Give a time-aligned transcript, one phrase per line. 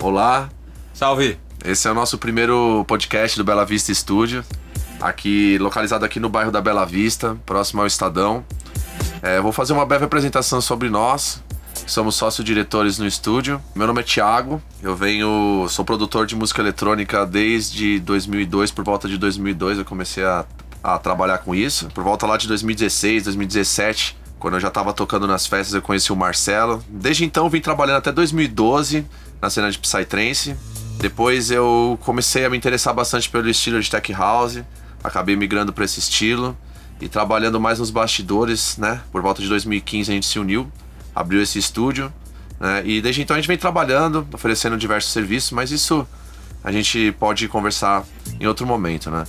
[0.00, 0.50] Olá,
[0.92, 1.38] Salve!
[1.64, 4.44] esse é o nosso primeiro podcast do Bela Vista Studio,
[5.00, 8.44] aqui localizado aqui no bairro da Bela Vista, próximo ao Estadão.
[9.22, 11.42] É, vou fazer uma breve apresentação sobre nós.
[11.86, 13.60] Somos sócio-diretores no estúdio.
[13.74, 14.62] Meu nome é Thiago.
[14.82, 20.24] Eu venho, sou produtor de música eletrônica desde 2002, por volta de 2002 eu comecei
[20.24, 20.44] a,
[20.84, 21.88] a trabalhar com isso.
[21.94, 26.12] Por volta lá de 2016, 2017, quando eu já estava tocando nas festas, eu conheci
[26.12, 26.84] o Marcelo.
[26.88, 29.04] Desde então vim trabalhando até 2012
[29.40, 30.56] na cena de Psytrance.
[30.98, 34.62] Depois eu comecei a me interessar bastante pelo estilo de tech house,
[35.04, 36.56] acabei migrando para esse estilo
[37.00, 39.02] e trabalhando mais nos bastidores, né?
[39.12, 40.70] Por volta de 2015 a gente se uniu,
[41.14, 42.12] abriu esse estúdio,
[42.58, 42.82] né?
[42.84, 46.06] E desde então a gente vem trabalhando, oferecendo diversos serviços, mas isso
[46.64, 48.04] a gente pode conversar
[48.40, 49.24] em outro momento, né?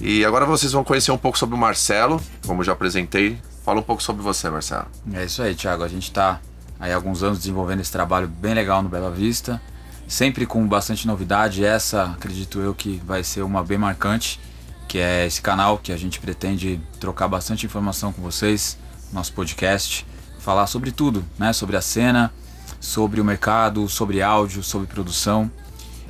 [0.00, 3.38] E agora vocês vão conhecer um pouco sobre o Marcelo, como já apresentei.
[3.64, 4.86] Fala um pouco sobre você, Marcelo.
[5.14, 5.82] É isso aí, Thiago.
[5.82, 6.40] A gente tá
[6.78, 9.60] aí alguns anos desenvolvendo esse trabalho bem legal no Bela Vista.
[10.06, 11.64] Sempre com bastante novidade.
[11.64, 14.38] Essa, acredito eu, que vai ser uma bem marcante,
[14.86, 18.76] que é esse canal que a gente pretende trocar bastante informação com vocês,
[19.12, 20.06] nosso podcast,
[20.38, 21.52] falar sobre tudo, né?
[21.52, 22.32] Sobre a cena,
[22.80, 25.50] sobre o mercado, sobre áudio, sobre produção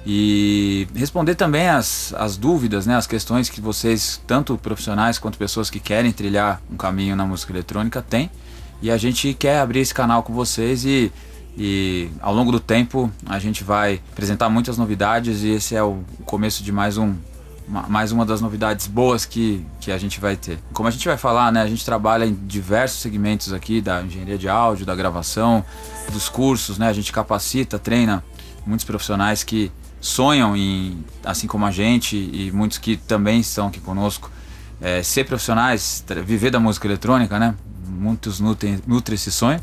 [0.07, 5.71] e responder também as, as dúvidas, né, as questões que vocês, tanto profissionais quanto pessoas
[5.71, 8.31] que querem trilhar um caminho na música eletrônica, têm.
[8.85, 11.11] E a gente quer abrir esse canal com vocês e,
[11.57, 16.05] e ao longo do tempo a gente vai apresentar muitas novidades e esse é o
[16.27, 17.15] começo de mais um
[17.67, 20.59] uma- mais uma das novidades boas que, que a gente vai ter.
[20.75, 24.37] Como a gente vai falar, né, a gente trabalha em diversos segmentos aqui da engenharia
[24.37, 25.65] de áudio, da gravação,
[26.13, 28.23] dos cursos, né, a gente capacita, treina
[28.67, 33.81] muitos profissionais que sonham em, assim como a gente e muitos que também estão aqui
[33.81, 34.31] conosco,
[34.79, 37.55] é, ser profissionais, viver da música eletrônica, né?
[37.95, 39.61] Muitos nutrem, nutrem esse sonho.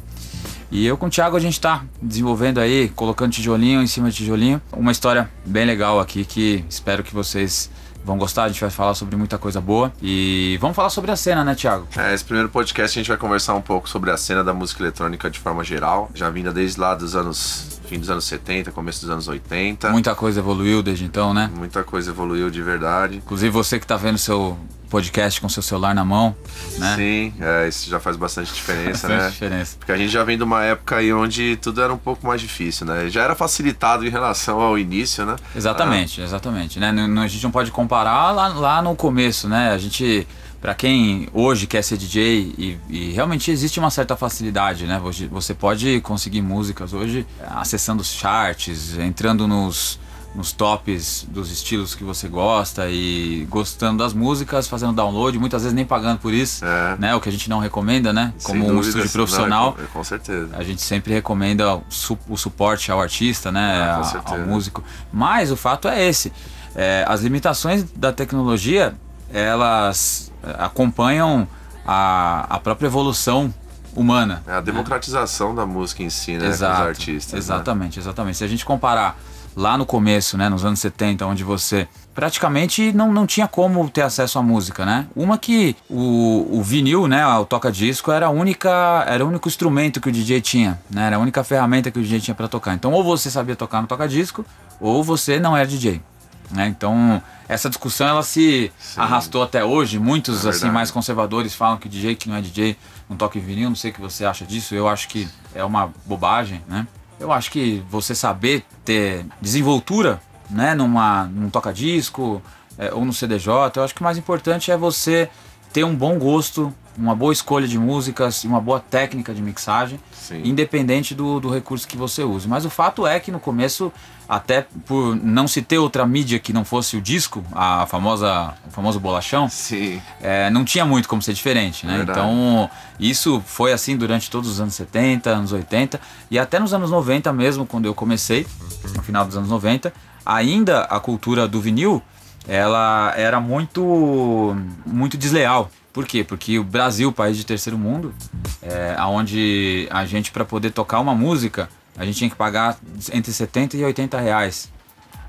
[0.71, 4.15] E eu com o Thiago a gente está desenvolvendo aí, colocando tijolinho em cima de
[4.17, 7.69] tijolinho, uma história bem legal aqui que espero que vocês
[8.03, 8.43] vão gostar.
[8.43, 11.55] A gente vai falar sobre muita coisa boa e vamos falar sobre a cena, né,
[11.55, 11.87] Thiago?
[11.97, 14.81] É, esse primeiro podcast a gente vai conversar um pouco sobre a cena da música
[14.81, 19.01] eletrônica de forma geral, já vinda desde lá dos anos, fim dos anos 70, começo
[19.01, 19.89] dos anos 80.
[19.89, 21.51] Muita coisa evoluiu desde então, né?
[21.53, 23.17] Muita coisa evoluiu de verdade.
[23.17, 24.57] Inclusive você que está vendo seu
[24.89, 26.33] podcast com seu celular na mão,
[26.77, 26.95] né?
[26.95, 29.29] Sim, é, isso já faz bastante diferença, Bastante né?
[29.29, 29.75] diferença.
[29.77, 32.39] Porque a gente já vem de uma época aí onde tudo era um pouco mais
[32.39, 33.09] difícil, né?
[33.09, 35.35] Já era facilitado em relação ao início, né?
[35.53, 36.79] Exatamente, exatamente.
[36.79, 36.93] Né?
[37.21, 39.71] A gente não pode comparar lá, lá no começo, né?
[39.71, 40.25] A gente,
[40.61, 45.01] para quem hoje quer ser DJ e, e realmente existe uma certa facilidade, né?
[45.31, 49.99] Você, pode conseguir músicas hoje acessando os charts, entrando nos,
[50.35, 55.75] nos tops dos estilos que você gosta e gostando das músicas, fazendo download, muitas vezes
[55.75, 56.95] nem pagando por isso, É.
[56.99, 57.15] né?
[57.15, 58.31] O que a gente não recomenda, né?
[58.43, 58.87] Como um dúvidas.
[58.89, 59.73] estúdio Não, profissional.
[59.73, 60.49] com, com certeza.
[60.55, 63.93] A gente sempre recomenda o, su- o suporte ao artista, né?
[63.95, 64.35] Com a- certeza.
[64.41, 64.83] ao músico.
[65.11, 66.31] Mas o fato é esse:
[66.75, 68.93] é, as limitações da tecnologia
[69.33, 71.47] elas é, acompanham
[71.85, 73.53] a, a própria evolução
[73.95, 74.41] humana.
[74.47, 76.47] É a democratização da música em si, né?
[76.47, 77.33] Exato, Com os artistas.
[77.33, 77.39] né?
[77.39, 78.37] Exatamente, exatamente.
[78.37, 79.17] Se a gente comparar
[79.55, 84.01] lá no começo, né, nos anos 70, onde você praticamente não, não tinha como ter
[84.01, 85.07] acesso à música, né?
[85.15, 89.99] Uma que o, o vinil, né, o toca-disco era a única, era o único instrumento
[89.99, 91.07] que o DJ tinha, né?
[91.07, 92.73] Era a única ferramenta que o DJ tinha para tocar.
[92.73, 94.45] Então, ou você sabia tocar no toca-disco,
[94.79, 96.01] ou você não era DJ.
[96.51, 96.67] Né?
[96.67, 99.99] Então, essa discussão ela se arrastou até hoje.
[99.99, 102.77] Muitos É assim mais conservadores falam que DJ que não é DJ
[103.09, 103.69] não toca em vinil.
[103.69, 104.75] Não sei o que você acha disso.
[104.75, 106.87] Eu acho que é uma bobagem, né?
[107.19, 110.19] Eu acho que você saber ter desenvoltura,
[110.49, 112.41] né, numa num toca-disco
[112.77, 115.29] é, ou no CDJ, eu acho que o mais importante é você
[115.71, 119.99] ter um bom gosto, uma boa escolha de músicas e uma boa técnica de mixagem
[120.11, 120.41] Sim.
[120.43, 122.47] independente do, do recurso que você use.
[122.47, 123.91] Mas o fato é que no começo,
[124.31, 128.71] até por não se ter outra mídia que não fosse o disco, a famosa, o
[128.71, 130.01] famoso bolachão, Sim.
[130.21, 131.97] é, não tinha muito como ser diferente, né?
[131.97, 132.17] Verdade.
[132.17, 135.99] Então, isso foi assim durante todos os anos 70, anos 80
[136.31, 138.47] e até nos anos 90 mesmo, quando eu comecei,
[138.95, 139.91] no final dos anos 90,
[140.25, 142.01] ainda a cultura do vinil,
[142.47, 144.55] ela era muito
[144.85, 145.69] muito desleal.
[145.91, 146.23] Por quê?
[146.23, 148.13] Porque o Brasil, país de terceiro mundo,
[148.61, 151.67] é, onde a gente, para poder tocar uma música,
[152.01, 152.79] a gente tinha que pagar
[153.13, 154.71] entre 70 e 80 reais.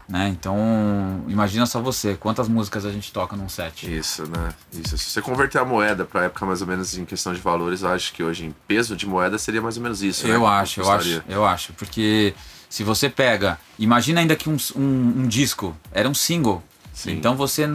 [0.08, 0.28] Né?
[0.28, 0.56] Então,
[1.28, 3.94] imagina só você, quantas músicas a gente toca num set.
[3.94, 4.48] Isso, né?
[4.72, 4.96] Isso.
[4.96, 7.90] Se você converter a moeda pra época mais ou menos em questão de valores, eu
[7.90, 10.26] acho que hoje em peso de moeda seria mais ou menos isso.
[10.26, 10.34] né?
[10.34, 11.72] Eu Quanto acho, eu acho, eu acho.
[11.74, 12.34] Porque
[12.70, 14.80] se você pega, imagina ainda que um, um,
[15.18, 16.62] um disco era um single.
[16.94, 17.12] Sim.
[17.12, 17.66] Então você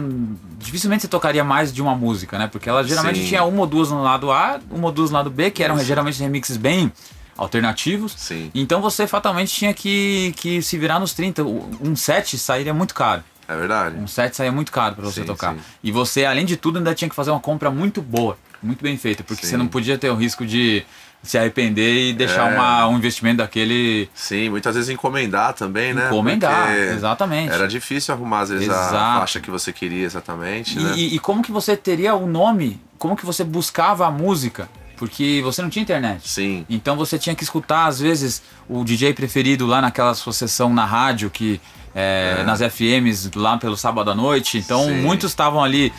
[0.58, 2.48] dificilmente você tocaria mais de uma música, né?
[2.48, 3.28] Porque ela geralmente Sim.
[3.28, 5.76] tinha uma ou duas no lado A, uma ou duas no lado B, que eram
[5.76, 5.84] Isso.
[5.84, 6.92] geralmente remixes bem
[7.38, 8.12] alternativos.
[8.16, 8.50] Sim.
[8.54, 11.42] Então você fatalmente tinha que, que se virar nos 30.
[11.44, 13.22] Um set sairia muito caro.
[13.46, 13.96] É verdade.
[13.96, 15.54] Um set saía muito caro para você Sim, tocar.
[15.54, 15.60] sim.
[15.82, 18.98] E você, além de tudo, ainda tinha que fazer uma compra muito boa, muito bem
[18.98, 19.52] feita, porque Sim.
[19.52, 20.84] você não podia ter o risco de
[21.22, 22.54] se arrepender e deixar É.
[22.54, 26.06] uma- um investimento daquele Sim, muitas vezes encomendar também, né?
[26.08, 26.66] encomendar.
[26.68, 27.50] Porque Exatamente.
[27.52, 29.18] Era difícil arrumar, às vezes, a Exato.
[29.20, 30.92] faixa que você queria exatamente, né?
[30.94, 32.78] E, e- e como que você teria o nome?
[32.98, 34.68] Como que você buscava a música?
[34.98, 36.28] Porque você não tinha internet.
[36.28, 36.66] Sim.
[36.68, 40.84] Então você tinha que escutar, às vezes, o DJ preferido lá naquela sua sessão na
[40.84, 41.60] rádio, que
[41.94, 42.42] é, É.
[42.44, 44.58] nas FMs lá pelo sábado à noite.
[44.58, 45.00] Então Sim.
[45.00, 45.92] muitos estavam ali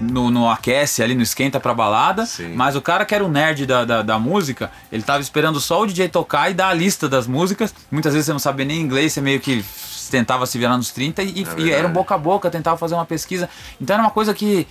[0.00, 2.26] no, no aquece, ali no esquenta pra balada.
[2.26, 2.54] Sim.
[2.54, 5.82] Mas o cara que era o nerd da, da, da música, ele tava esperando só
[5.82, 7.72] o DJ tocar e dar a lista das músicas.
[7.90, 9.64] Muitas vezes você não sabia nem inglês, você meio que
[10.10, 11.72] tentava se virar nos 30 e, e verdade.
[11.72, 13.48] era um boca a boca, tentava fazer uma pesquisa.
[13.80, 14.66] Então era uma coisa que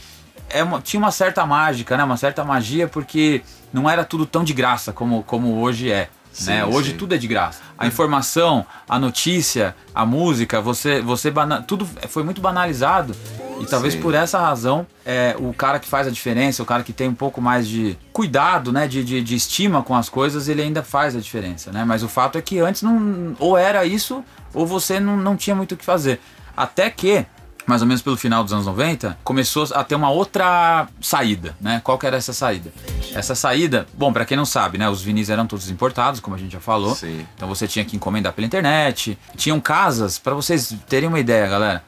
[0.54, 2.04] é uma- tinha uma certa mágica, né?
[2.04, 3.42] Uma certa magia, porque
[3.74, 6.10] não era tudo tão de graça como, como hoje é.
[6.32, 6.66] Sim, né?
[6.66, 6.98] Hoje sim.
[6.98, 7.60] tudo é de graça.
[7.78, 13.14] A informação, a notícia, a música, você, você bana- tudo foi muito banalizado.
[13.60, 14.02] E talvez Sim.
[14.02, 17.14] por essa razão, é, o cara que faz a diferença, o cara que tem um
[17.14, 21.16] pouco mais de cuidado, né, de, de, de estima com as coisas, ele ainda faz
[21.16, 21.84] a diferença, né?
[21.86, 25.56] Mas o fato é que antes não, ou era isso, ou você não, não tinha
[25.56, 26.20] muito o que fazer.
[26.58, 27.24] Até que,
[27.66, 31.82] mais ou menos pelo final dos anos 90, começou a ter uma outra saída, né?
[31.84, 32.72] Qual que era essa saída?
[33.14, 36.40] Essa saída, bom, pra quem não sabe, né, os vinis eram todos importados, como a
[36.40, 36.96] gente já falou.
[36.96, 37.26] Sim.
[37.36, 39.18] Então você tinha que encomendar pela internet.
[39.36, 41.84] Tinham casas, pra vocês terem uma ideia, galera.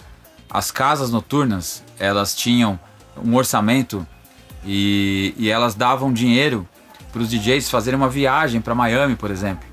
[0.50, 2.80] As casas noturnas, elas tinham
[3.24, 4.06] um orçamento
[4.66, 6.68] e, e elas davam dinheiro
[7.12, 9.64] para os DJs fazerem uma viagem para Miami, por exemplo,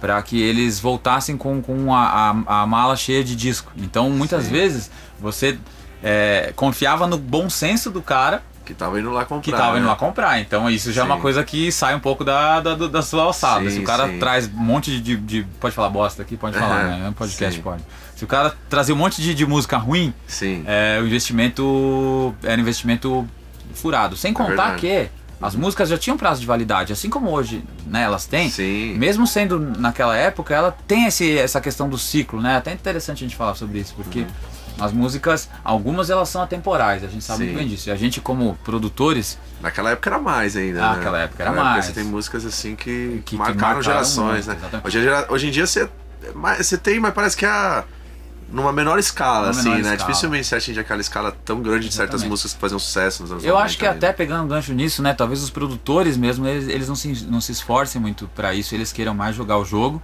[0.00, 3.72] para que eles voltassem com, com a, a, a mala cheia de disco.
[3.76, 4.50] Então, muitas Sim.
[4.50, 4.90] vezes
[5.22, 5.58] você
[6.02, 9.42] é, confiava no bom senso do cara Que tava indo lá comprar.
[9.42, 9.90] que tava indo né?
[9.90, 10.40] lá comprar.
[10.40, 11.20] Então isso já é uma Sim.
[11.22, 13.68] coisa que sai um pouco da, da, da sua alçada.
[13.70, 14.18] Sim, Se o cara sim.
[14.18, 16.36] traz um monte de, de- Pode falar bosta aqui?
[16.36, 17.02] Pode falar, É, né?
[17.06, 17.62] É um podcast, sim.
[17.62, 17.82] pode.
[18.16, 20.62] Se o cara trazer um monte de, de música ruim, Sim.
[20.66, 23.26] é, o investimento era um investimento
[23.74, 24.16] furado.
[24.16, 24.80] Sem contar verdade.
[24.80, 25.08] que
[25.40, 28.02] as músicas já tinham prazo de validade, assim como hoje, né?
[28.02, 28.48] Elas têm.
[28.48, 28.94] Sim.
[28.96, 32.56] Mesmo sendo naquela época, ela tem esse, essa questão do ciclo, né?
[32.58, 34.26] Até interessante a gente falar sobre isso, porque Uhum.
[34.80, 37.44] As músicas, algumas elas são atemporais, a gente sabe Sim.
[37.46, 37.88] muito bem disso.
[37.88, 40.84] E a gente, como produtores, Naquela época era mais ainda.
[40.84, 40.96] Ah, né?
[40.96, 41.84] naquela época era Naquela mais.
[41.86, 44.80] Você tem músicas assim que, Que- que marcaram, marcaram gerações, muito, né?
[44.84, 45.88] Hoje, em dia- hoje em dia você,
[46.58, 47.84] você tem, mas parece que é a-
[48.50, 49.94] numa menor escala, Numa assim, menor né?
[49.94, 50.10] escala.
[50.10, 53.44] Dificilmente você atinge aquela escala tão grande de certas músicas que faziam sucesso nos anos
[53.44, 53.96] Eu 90 acho que ainda.
[53.96, 55.14] até pegando um gancho nisso, né?
[55.14, 58.92] Talvez os produtores mesmo, eles, eles não, se, não se esforcem muito pra isso, eles
[58.92, 60.02] queiram mais jogar o jogo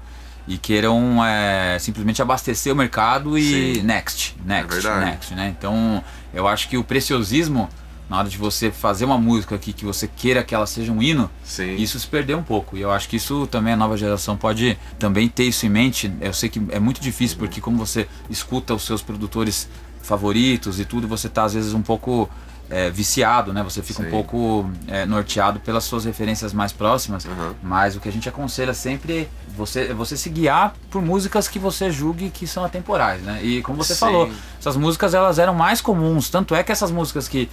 [0.48, 3.82] e queiram é, simplesmente abastecer o mercado e Sim.
[3.82, 5.54] next, next, É next, né?
[5.56, 6.02] Então
[6.32, 7.68] eu acho que o preciosismo,
[8.08, 11.02] na hora de você fazer uma música aqui que você queira que ela seja um
[11.02, 11.76] hino, Sim.
[11.76, 12.78] isso se perdeu um pouco.
[12.78, 16.10] E eu acho que isso também a nova geração pode também ter isso em mente.
[16.18, 19.68] Eu sei que é muito difícil, porque como você escuta os seus produtores
[20.00, 22.30] favoritos e tudo, você tá às vezes um pouco
[22.70, 23.62] é, viciado, né?
[23.62, 24.10] Você fica um Sim.
[24.10, 27.26] pouco é, norteado pelas suas referências mais próximas.
[27.26, 27.54] Aham.
[27.62, 31.48] Mas o que a gente aconselha sempre é você, é você se guiar por músicas
[31.48, 33.40] que você julgue que são atemporais, né?
[33.42, 34.00] E como você Sim.
[34.00, 36.28] falou, essas músicas elas eram mais comuns.
[36.28, 37.48] Tanto é que essas músicas que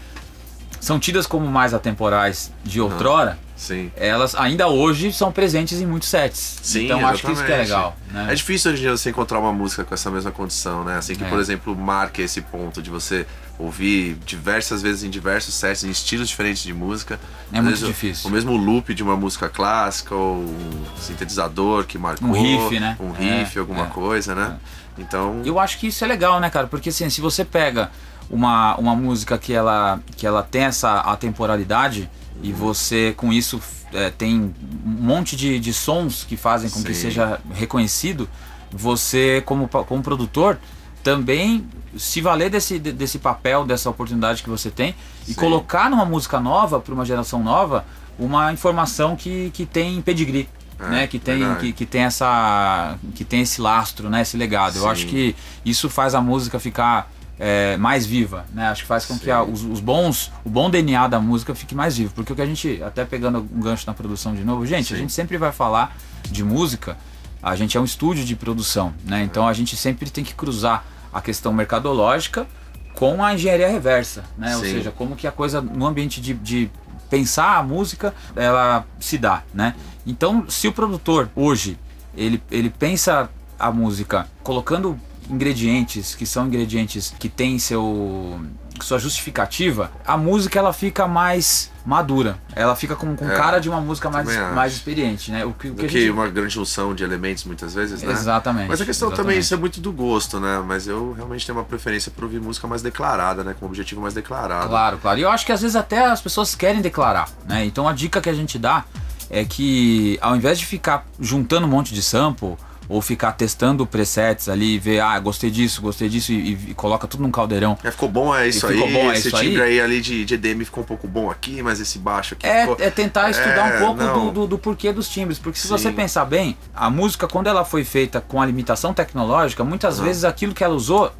[0.79, 3.91] são tidas como mais atemporais de outrora, Sim.
[3.95, 6.59] elas ainda hoje são presentes em muitos sets.
[6.61, 7.69] Sim, então acho que isso que é exatamente.
[7.69, 7.97] legal.
[8.25, 8.31] Né?
[8.33, 10.97] É difícil hoje em dia você encontrar uma música com essa mesma condição, né?
[10.97, 11.29] Assim que, É.
[11.29, 13.25] por exemplo, marque esse ponto de você
[13.57, 17.17] ouvir diversas vezes em diversos sets, em estilos diferentes de música.
[17.53, 18.29] É Às muito vezes difícil.
[18.29, 22.27] O mesmo loop de uma música clássica, ou um sintetizador que marcou.
[22.27, 22.97] Um riff, né?
[22.99, 24.57] Um riff, É, alguma é, coisa, né?
[24.97, 25.41] Então.
[25.45, 26.67] Eu acho que isso é legal, né, cara?
[26.67, 27.89] Porque assim, se você pega
[28.29, 32.09] uma, uma música que ela, que ela tem essa atemporalidade
[32.43, 33.61] e você com isso
[33.93, 34.53] é, tem
[34.85, 37.01] um monte de, de sons que fazem com que Sim.
[37.01, 38.27] seja reconhecido,
[38.71, 40.59] você como, como produtor
[41.03, 41.65] também
[41.97, 44.93] se valer desse, de- desse papel, dessa oportunidade que você tem
[45.27, 45.39] e Sim.
[45.39, 47.85] colocar numa música nova, para uma geração nova,
[48.19, 50.49] uma informação que, que tem pedigree.
[50.77, 54.75] É, né, que tem que, que tem essa que tem esse lastro, né, esse legado.
[54.75, 54.89] Eu Sim.
[54.89, 58.67] acho que isso faz a música ficar é, mais viva, né?
[58.69, 59.31] Acho que faz com que Sim.
[59.31, 62.41] a- os, os bons, o bom DNA da música fique mais vivo, porque o que
[62.41, 65.03] a gente até pegando um gancho na produção de novo, gente, a Sim.
[65.03, 65.95] gente sempre vai falar
[66.29, 66.97] de música.
[67.43, 69.21] A gente é um estúdio de produção, né?
[69.23, 72.47] Então a gente sempre tem que cruzar a questão mercadológica
[72.95, 74.55] com a engenharia reversa, né?
[74.55, 74.71] Ou Sim.
[74.71, 76.71] seja, como que a coisa no ambiente de, de
[77.09, 79.75] pensar a música ela se dá, né?
[80.07, 81.77] Então, se o produtor hoje
[82.15, 88.39] ele, ele pensa a música colocando ingredientes que são ingredientes que têm seu
[88.81, 92.37] sua justificativa, a música ela fica mais madura.
[92.53, 95.45] Ela fica com, com É, cara de uma música mais, também mais experiente, né?
[95.45, 96.09] O que, o que gente...
[96.09, 98.11] uma grande junção de elementos muitas vezes, né?
[98.11, 98.67] Exatamente.
[98.67, 99.43] Mas a questão também, exatamente.
[99.43, 100.63] isso é muito do gosto, né?
[100.65, 103.55] Mas eu realmente tenho uma preferência por ouvir música mais declarada, né?
[103.57, 104.67] Com um objetivo mais declarado.
[104.67, 105.19] Claro, claro.
[105.19, 107.63] E eu acho que às vezes até as pessoas querem declarar, né?
[107.65, 108.83] Então a dica que a gente dá
[109.29, 112.55] é que ao invés de ficar juntando um monte de sample
[112.87, 117.07] ou ficar testando presets ali e ver, ah, gostei disso, gostei disso e, e coloca
[117.07, 117.77] tudo num caldeirão.
[117.83, 118.73] É, ficou bom, é isso aí.
[118.75, 119.73] ficou bom, é esse isso timbre aí.
[119.73, 122.61] aí, ali de, de EDM ficou um pouco bom aqui, mas esse baixo aqui É,
[122.61, 122.77] ficou...
[122.79, 125.73] é tentar estudar É, um pouco do, do, do porquê dos timbres, porque se Sim.
[125.77, 130.05] você pensar bem, a música, quando ela foi feita com a limitação tecnológica, muitas Uhum.
[130.05, 131.11] vezes aquilo que ela usou,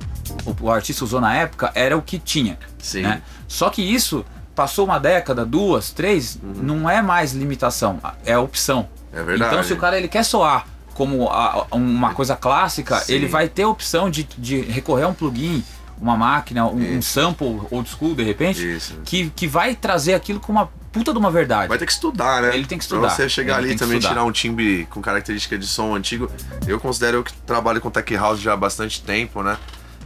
[0.45, 2.57] o, o artista usou na época, era o que tinha.
[2.77, 3.01] Sim.
[3.01, 3.21] né?
[3.47, 8.87] Só que isso passou uma década, duas, três, não é mais limitação, é opção.
[9.11, 9.25] É Uhum.
[9.25, 9.53] verdade.
[9.53, 13.13] Então, se o cara ele quer soar como a- uma coisa clássica, Sim.
[13.13, 15.63] ele vai ter a opção de, de recorrer a um plugin,
[16.01, 18.99] uma máquina, um, um sample old school, de repente, Isso.
[19.05, 21.67] que, que vai trazer aquilo com uma puta de uma verdade.
[21.67, 22.55] Vai ter que estudar, né?
[22.55, 23.01] Ele tem que estudar.
[23.07, 24.13] Pra você chegar Ele ali e também estudar.
[24.15, 26.31] tirar um timbre com característica de som antigo.
[26.65, 29.57] Eu considero eu que trabalho com tech house já há bastante tempo, né?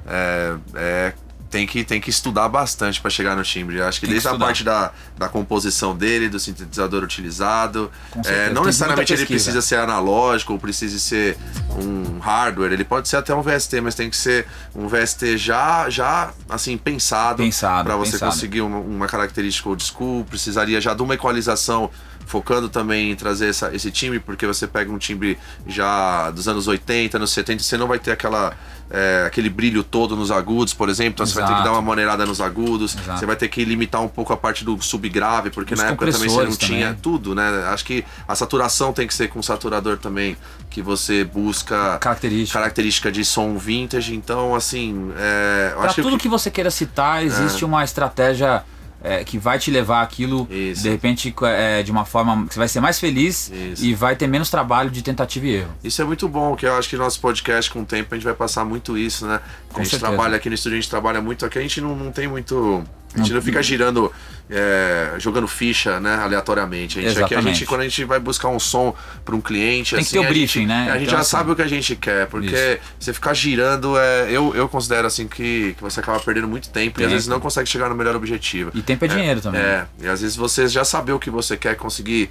[0.07, 1.13] É, é,
[1.49, 3.81] tem, que, tem que estudar bastante para chegar no timbre.
[3.81, 4.45] Acho que Tem que desde a estudar.
[4.45, 7.91] parte da, da composição dele, do sintetizador utilizado.
[8.25, 11.37] É, não tem necessariamente ele precisa ser analógico ou precisa ser
[11.77, 12.71] um hardware.
[12.73, 16.77] Ele pode ser até um VST, mas tem que ser um VST já, já assim,
[16.77, 17.43] pensado.
[17.43, 18.31] Pensado, para você pensado.
[18.31, 21.89] conseguir uma, uma característica old school, precisaria já de uma equalização
[22.25, 26.67] focando também em trazer essa- esse timbre, porque você pega um timbre já dos anos
[26.67, 28.55] 80, anos 70, você não vai ter aquela,
[28.91, 31.69] é, aquele brilho todo nos agudos, por exemplo, então você vai ter que Exato.
[31.69, 33.19] dar uma maneirada nos agudos, Exato.
[33.19, 36.11] você vai ter que limitar um pouco a parte do subgrave, porque Os na época
[36.11, 37.01] também você não tinha também.
[37.01, 37.65] tudo, né?
[37.67, 40.35] Acho que a saturação tem que ser com saturador também,
[40.69, 42.59] que você busca Característica.
[42.59, 47.63] característica de som vintage, então assim, é, o tudo que- que você queira citar, existe
[47.63, 48.63] uma estratégia
[49.03, 50.83] é, que vai te levar aquilo, Isso.
[50.83, 53.85] de repente, é, de uma forma que você vai ser mais feliz Isso.
[53.85, 55.71] e vai ter menos trabalho de tentativa e erro.
[55.83, 58.25] Isso é muito bom, que eu acho que nosso podcast, com o tempo, a gente
[58.25, 59.39] vai passar muito isso, né?
[59.69, 60.11] Com a gente certeza.
[60.11, 62.83] trabalha aqui no estúdio, a gente trabalha muito aqui, a gente não, não tem muito.
[63.15, 64.11] A gente não fica girando,
[64.49, 66.99] é, jogando ficha, né, aleatoriamente.
[66.99, 69.95] A gente, aqui, a gente, quando a gente vai buscar um som para um cliente,
[69.95, 70.89] Tem que assim, ter o briefing, gente, né?
[70.91, 72.79] A gente Então, já assim, sabe o que a gente quer, porque isso.
[72.99, 76.99] você ficar girando, é, eu, eu considero assim que, que você acaba perdendo muito tempo
[76.99, 77.11] e às Tempo.
[77.13, 78.71] vezes não consegue chegar no melhor objetivo.
[78.75, 79.59] E tempo é dinheiro também.
[79.59, 82.29] É, e às vezes você já saber o que você quer conseguir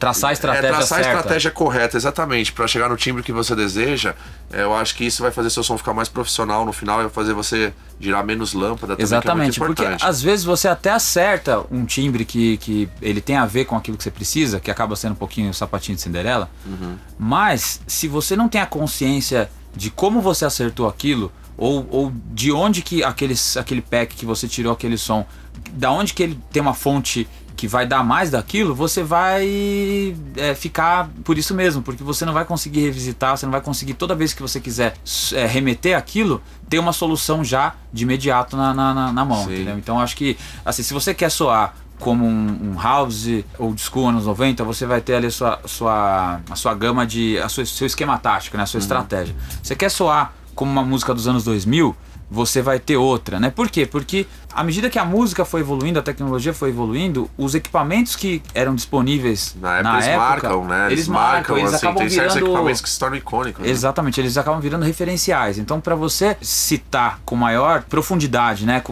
[0.00, 1.10] Traçar a estratégia é, traçar certa.
[1.10, 4.14] a estratégia correta, exatamente, para chegar no timbre que você deseja.
[4.52, 7.02] é, eu acho que isso vai fazer seu som ficar mais profissional no final e
[7.02, 10.90] vai fazer você girar menos lâmpada também, Exatamente, que é porque às vezes você até
[10.90, 14.70] acerta um timbre que, que ele tem a ver com aquilo que você precisa, que
[14.70, 16.96] acaba sendo um pouquinho o sapatinho de Cinderela, Uhum.
[17.18, 22.50] mas se você não tem a consciência de como você acertou aquilo, ou, ou de
[22.50, 25.26] onde que aquele, aquele pack que você tirou aquele som,
[25.72, 27.28] da onde que ele tem uma fonte
[27.60, 32.32] que vai dar mais daquilo, você vai é, ficar por isso mesmo, porque você não
[32.32, 34.94] vai conseguir revisitar, você não vai conseguir toda vez que você quiser
[35.34, 36.40] é, remeter aquilo,
[36.70, 39.52] ter uma solução já de imediato na, na, na- mão, Sim.
[39.56, 39.76] entendeu?
[39.76, 43.26] Então acho que, assim, se você quer soar como um, um house
[43.58, 47.36] old school anos 90, você vai ter ali a sua, sua, a sua gama de.
[47.38, 48.62] a sua, seu esquema tático, né?
[48.62, 48.82] a sua Uhum.
[48.84, 49.34] estratégia.
[49.62, 51.94] Você quer soar como uma música dos anos 2000,
[52.30, 53.50] você vai ter outra, né?
[53.50, 53.84] Por quê?
[53.84, 58.42] Porque à medida que a música foi evoluindo, a tecnologia foi evoluindo, os equipamentos que
[58.54, 60.92] eram disponíveis Na época eles marcam, né?
[60.92, 63.64] Eles, marcam, eles assim, acabam tem certos virando equipamentos que se tornam icônicos.
[63.64, 63.70] né?
[63.70, 65.58] Exatamente, eles acabam virando referenciais.
[65.58, 68.82] Então, para você citar com maior profundidade, né,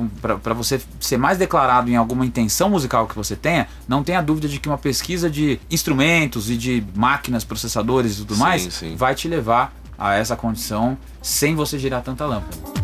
[0.43, 4.49] para você ser mais declarado em alguma intenção musical que você tenha, não tenha dúvida
[4.49, 8.97] de que uma pesquisa de instrumentos e de máquinas, processadores e tudo Sim, mais sim.
[8.97, 12.78] vai te levar a essa condição sem você girar tanta lâmpada.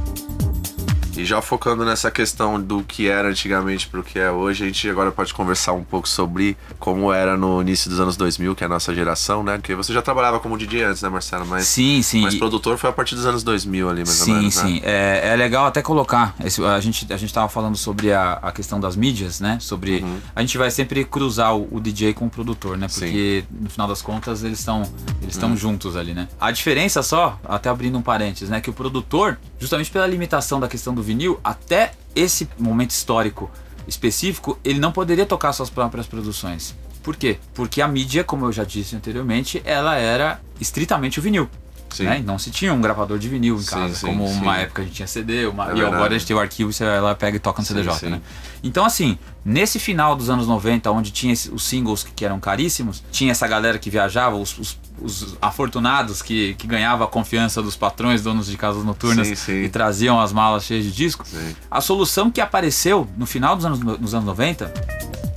[1.16, 4.88] E já focando nessa questão do que era antigamente pro que é hoje, a gente
[4.90, 8.66] agora pode conversar um pouco sobre como era no início dos anos 2000, que é
[8.66, 9.56] a nossa geração, né?
[9.58, 11.46] Porque você já trabalhava como DJ antes, né, Marcelo?
[11.46, 12.22] Mas, sim, sim.
[12.22, 14.62] mas produtor foi a partir dos anos 2000 ali, mais sim, ou menos, né?
[14.62, 14.80] sim.
[14.82, 16.34] É, é legal até colocar.
[16.44, 19.58] esse- a gente a gente estava falando sobre a, a questão das mídias, né?
[19.60, 20.18] Sobre Uhum.
[20.34, 22.88] a gente vai sempre cruzar o, o DJ com o produtor, né?
[22.92, 24.92] Porque no final das contas eles estão eles
[25.22, 25.28] Uhum.
[25.28, 26.26] estão juntos ali, né?
[26.40, 28.60] A diferença só, até abrindo um parênteses, né?
[28.60, 33.50] Que o produtor, justamente pela limitação da questão do vinil, até esse momento histórico
[33.86, 36.74] específico, ele não poderia tocar suas próprias produções.
[37.02, 37.38] Por quê?
[37.52, 41.48] Porque a mídia, como eu já disse anteriormente, ela era estritamente o vinil.
[41.94, 42.04] Sim.
[42.04, 42.22] Né?
[42.26, 44.40] Não se tinha um gravador de vinil em Sim, casa, sim, como sim.
[44.40, 46.72] uma época a gente tinha CD, uma, É e agora a gente tem o arquivo,
[46.72, 48.20] você vai lá pega e toca no CDJ, né?
[48.64, 53.04] Então assim, nesse final dos anos 90, onde tinha os singles que, que eram caríssimos,
[53.12, 57.76] tinha essa galera que viajava, os, os os afortunados que, que ganhavam a confiança dos
[57.76, 59.62] patrões, donos de casas noturnas Sim, sim.
[59.64, 61.26] e traziam as malas cheias de disco.
[61.26, 61.54] Sim.
[61.70, 64.72] A solução que apareceu no final dos anos, nos anos 90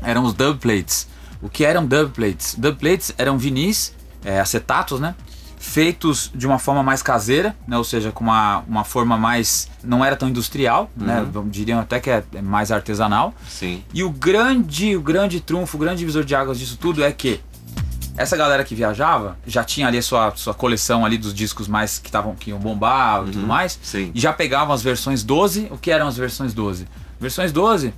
[0.04, 1.08] eram os dub plates.
[1.42, 2.56] O que eram dub plates?
[2.58, 5.16] Dub plates eram vinis, é, acetatos, né?
[5.60, 7.78] Feitos de uma forma mais caseira, né?
[7.78, 9.68] ou seja, com uma, uma forma mais.
[9.84, 11.26] não era tão industrial, né?
[11.32, 13.34] Vamos- Diriam até que é é mais artesanal.
[13.50, 13.84] Sim.
[13.92, 17.40] E o grande, o grande trunfo, o grande divisor de águas disso tudo é que
[18.18, 22.00] essa galera que viajava já tinha ali a sua, sua coleção ali dos discos mais
[22.00, 23.80] que estavam que iam bombar e tudo mais.
[23.82, 24.12] Sim.
[24.14, 25.68] E já pegavam as versões 12.
[25.72, 26.88] O que eram as versões 12?
[27.20, 27.94] Versões 12,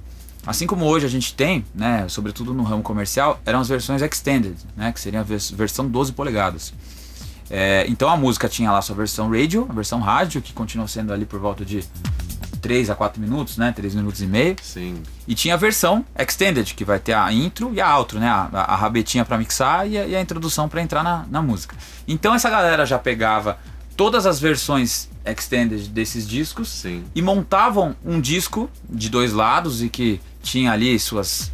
[0.46, 4.56] assim como hoje a gente tem, né, sobretudo no ramo comercial, eram as versões extended,
[4.78, 6.74] né, que seria a vers- versão 12 polegadas.
[7.50, 11.12] É, então a música tinha lá sua versão radio, a versão rádio, que continua sendo
[11.12, 11.84] ali por volta de
[12.60, 14.56] 3 a 4 minutos, né, 3 minutos e meio.
[14.62, 15.02] Sim.
[15.28, 18.28] E tinha a versão extended, que vai ter a intro e a outro, né?
[18.28, 21.42] A, a, a rabetinha pra mixar e a, e a introdução pra entrar na, na
[21.42, 21.76] música.
[22.08, 23.58] Então essa galera já pegava
[23.96, 27.04] todas as versões extended desses discos Sim.
[27.14, 31.52] e montavam um disco de dois lados e que tinha ali suas,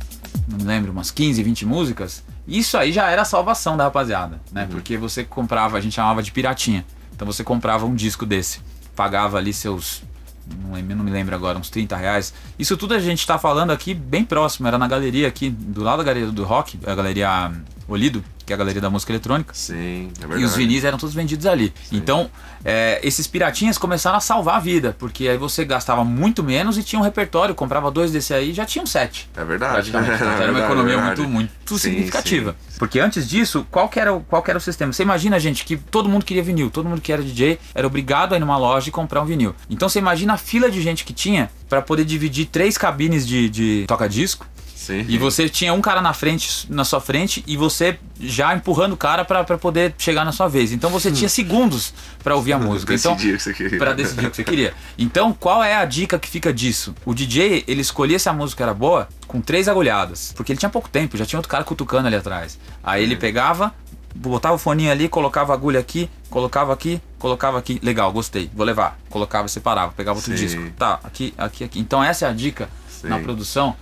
[0.48, 2.24] não me lembro, umas 15, 20 músicas.
[2.48, 4.68] Isso aí já era a salvação da rapaziada, né?
[4.70, 6.86] Porque você comprava, a gente chamava de piratinha.
[7.16, 8.60] Então você comprava um disco desse,
[8.96, 10.04] pagava ali seus,
[10.48, 12.34] não, não me lembro agora, uns 30 reais.
[12.58, 16.00] Isso tudo a gente tá falando aqui bem próximo, era na galeria aqui, do lado
[16.00, 17.52] da galeria do rock, a galeria
[17.88, 19.54] Olido, que é a galeria da música eletrônica.
[19.54, 20.10] Sim.
[20.18, 20.42] É verdade.
[20.42, 21.74] E os vinis eram todos vendidos ali.
[21.92, 22.30] Então,
[22.64, 26.84] é, esses piratinhas começaram a salvar a vida, porque aí você gastava muito menos e
[26.84, 29.30] tinha um repertório, comprava dois desse aí e já tinha um set.
[29.38, 29.74] É verdade.
[29.92, 30.12] Praticamente.
[30.16, 31.32] É Então, era uma verdade, economia é muito, verdade.
[31.32, 32.56] muito Sim, significativa.
[32.68, 32.76] sim.
[32.80, 34.92] Porque antes disso, qual que, era, o- qual que era o sistema?
[34.92, 38.34] Você imagina, gente, que todo mundo queria vinil, todo mundo que era DJ era obrigado
[38.34, 39.56] a ir numa loja e comprar um vinil.
[39.70, 43.50] Então você imagina a fila de gente que tinha para poder dividir três cabines de,
[43.50, 44.46] de toca-disco.
[44.86, 45.04] Sim.
[45.10, 48.98] E você tinha um cara na frente, na sua frente, e você já empurrando o
[48.98, 50.72] cara pra pra poder chegar na sua vez.
[50.72, 51.92] Então você tinha segundos
[52.24, 52.94] pra ouvir a música.
[52.94, 53.80] Então, Decidir o que você queria.
[53.80, 54.74] Pra decidir o que você queria.
[54.96, 56.94] Então, qual é a dica que fica disso?
[57.04, 60.34] O DJ, ele escolhia se a música era boa com três agulhadas.
[60.36, 62.60] Porque ele tinha pouco tempo, já tinha outro cara cutucando ali atrás.
[62.84, 63.74] Aí ele pegava,
[64.14, 67.80] botava o foninho ali, colocava a agulha aqui, colocava aqui, colocava aqui.
[67.82, 69.00] Legal, gostei, vou levar.
[69.10, 70.46] Colocava, separava, pegava outro Sim.
[70.46, 70.62] disco.
[70.78, 71.80] Tá, aqui, aqui, aqui.
[71.80, 73.08] Então essa é a dica Sim.
[73.08, 73.76] na produção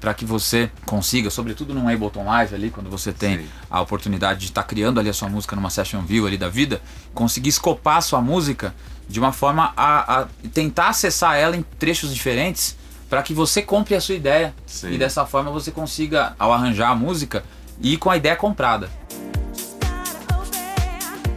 [0.00, 3.46] para que você consiga, sobretudo num Ableton Live ali, quando você tem Sim.
[3.70, 6.80] a oportunidade de estar criando ali a sua música numa session view ali da vida,
[7.14, 8.74] conseguir escopar a sua música
[9.08, 12.76] de uma forma a, a tentar acessar ela em trechos diferentes
[13.08, 14.92] para que você compre a sua ideia Sim.
[14.92, 17.44] e dessa forma você consiga, ao arranjar a música,
[17.80, 18.90] ir com a ideia comprada.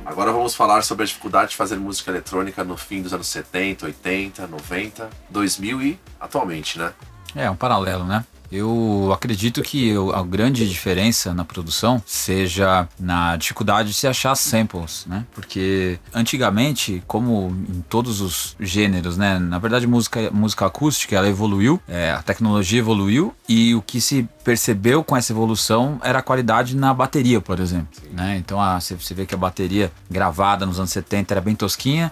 [0.05, 3.85] Agora vamos falar sobre a dificuldade de fazer música eletrônica no fim dos anos 70,
[3.85, 6.91] 80, 90, 2000 e atualmente, né?
[7.35, 8.25] É, um paralelo, né?
[8.51, 15.05] Eu acredito que a grande diferença na produção seja na dificuldade de se achar samples,
[15.07, 15.25] né?
[15.33, 19.37] Porque antigamente, como em todos os gêneros, né?
[19.37, 24.27] Na verdade, música, música acústica ela evoluiu, é, a tecnologia evoluiu e o que se
[24.43, 27.87] percebeu com essa evolução era a qualidade na bateria, por exemplo.
[28.11, 28.37] Né?
[28.37, 32.11] Então a- você você vê que a bateria gravada nos anos 70 era bem tosquinha,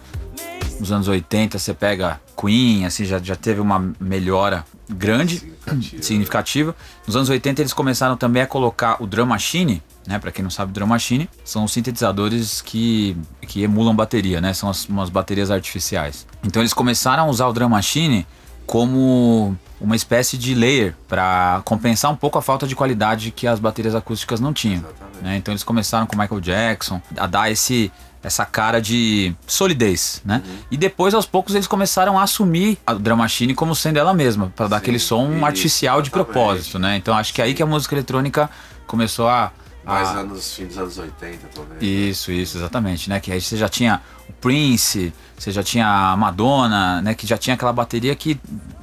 [0.80, 6.04] nos anos 80 você pega Queen, assim, já, já teve uma melhora grande, Significativa.
[6.04, 6.76] significativa.
[7.06, 10.20] Nos anos 80 eles começaram também a colocar o drum machine, né?
[10.20, 14.54] Para quem não sabe, drum machine são os sintetizadores que, que emulam bateria, né?
[14.54, 16.26] São as, umas baterias artificiais.
[16.44, 18.26] Então eles começaram a usar o drum machine
[18.66, 23.60] como uma espécie de layer para compensar um pouco a falta de qualidade que as
[23.60, 24.84] baterias acústicas não tinham.
[25.22, 25.38] Né?
[25.38, 27.92] Então eles começaram com Michael Jackson a dar esse
[28.24, 30.42] essa cara de solidez, né?
[30.46, 30.58] Uhum.
[30.72, 34.52] E depois aos poucos eles começaram a assumir a drum machine como sendo ela mesma,
[34.56, 36.98] para dar Sim, aquele som isso, artificial de propósito, né?
[36.98, 38.50] Então acho que é aí que a música eletrônica
[38.86, 39.52] começou a,
[39.88, 41.82] a Mais anos, fim dos anos 80, talvez.
[41.82, 43.20] isso, isso, exatamente, né?
[43.20, 47.14] Que aí você já tinha o Prince, você já tinha a Madonna, né?
[47.16, 48.38] Que já tinha aquela bateria que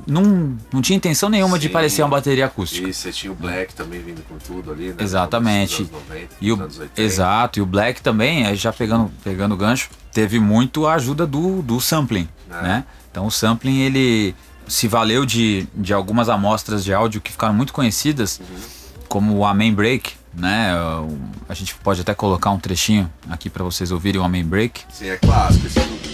[0.07, 1.73] não, não tinha intenção nenhuma de Sim.
[1.73, 2.89] parecer uma bateria acústica.
[2.89, 4.95] E você tinha o Black também vindo com tudo ali, né?
[4.99, 5.83] Exatamente.
[5.83, 7.03] Nos anos 90, E o, nos anos 80.
[7.03, 11.27] exato, e o Black também, aí já pegando, pegando o gancho, teve muito a ajuda
[11.27, 12.63] do, do sampling, É.
[12.63, 12.85] né?
[13.11, 14.35] Então o sampling, ele
[14.67, 18.41] se valeu de, de algumas amostras de áudio que ficaram muito conhecidas,
[19.09, 20.73] como o Amen Break, né?
[21.49, 24.83] A gente pode até colocar um trechinho aqui para vocês ouvirem o Amen Break.
[24.91, 26.05] Sim, é clássico esse.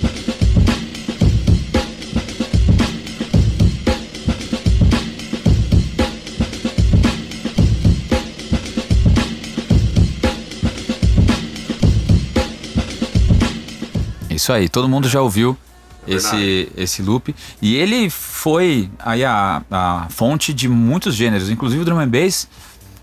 [14.40, 15.54] Isso aí, todo mundo já ouviu
[16.09, 17.35] É esse, esse loop.
[17.61, 22.48] E ele foi aí a, a fonte de muitos gêneros, inclusive o drum and bass.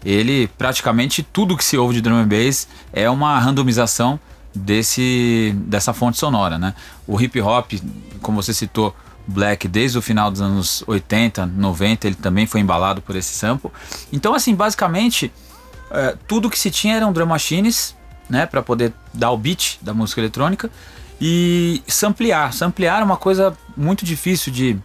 [0.08, 4.18] Ele praticamente tudo que se ouve de drum and bass é uma randomização
[4.56, 6.74] desse dessa fonte sonora, né?
[7.06, 7.74] O hip hop,
[8.22, 8.96] como você citou,
[9.28, 13.70] Black desde o final dos anos 80, 90, ele também foi embalado por esse sample.
[14.12, 15.32] Então, assim, basicamente,
[15.92, 17.94] é, tudo que se tinha eram drum machines,
[18.30, 20.72] né, para poder dar o beat da música eletrônica
[21.20, 22.54] e samplear.
[22.54, 24.78] Samplear é uma coisa muito difícil de,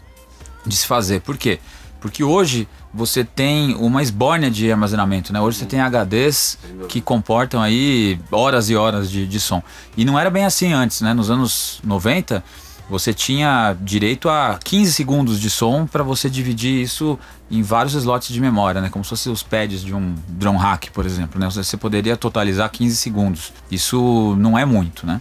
[0.67, 1.21] de se fazer.
[1.21, 1.61] Por quê?
[2.01, 5.41] Porque hoje você tem uma esbórnia de armazenamento, né?
[5.41, 9.63] Hoje você tem HDs que comportam aí horas e horas de, de som.
[9.97, 11.15] E não era bem assim antes, né?
[11.15, 12.45] Nos anos 90,
[12.91, 17.19] você tinha direito a 15 segundos de som para você dividir isso
[17.51, 18.91] em vários slots de memória, né?
[18.91, 21.49] Como se fossem os pads de um drum hack, por exemplo, né?
[21.49, 23.53] Você poderia totalizar 15 segundos.
[23.71, 25.21] Isso não é muito, né?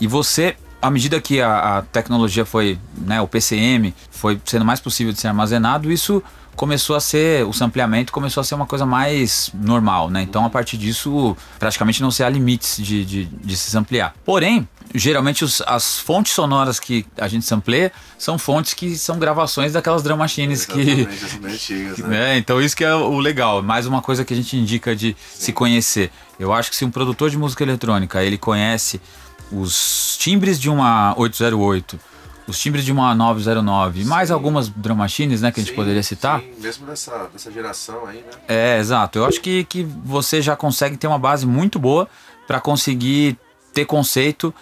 [0.00, 4.80] E você à medida que a, a, tecnologia foi, né, o PCM foi sendo mais
[4.80, 6.22] possível de ser armazenado, isso
[6.54, 10.20] começou a ser, o sampleamento começou a ser uma coisa mais normal, né?
[10.20, 14.14] Então, a partir disso, praticamente não se há limites de, de, de se samplear.
[14.26, 19.72] Porém, geralmente os, as fontes sonoras que a gente sampleia são fontes que são gravações
[19.72, 21.08] daquelas drum machines que,
[21.42, 22.08] antigas, né?
[22.08, 22.36] né?
[22.36, 25.46] Então isso que é o legal, mais uma coisa que a gente indica de Sim.
[25.46, 26.10] se conhecer.
[26.38, 29.00] Eu acho que se um produtor de música eletrônica, ele conhece
[29.60, 31.98] os timbres de uma 808,
[32.46, 36.02] os timbres de uma 909 e mais algumas drum machines, né, que a gente poderia
[36.02, 36.40] citar.
[36.40, 38.30] Sim, mesmo dessa, dessa geração aí, né?
[38.48, 39.18] É, exato.
[39.18, 42.08] Eu acho que, que você já consegue ter uma base muito boa
[42.46, 43.38] para conseguir
[43.72, 44.54] ter conceito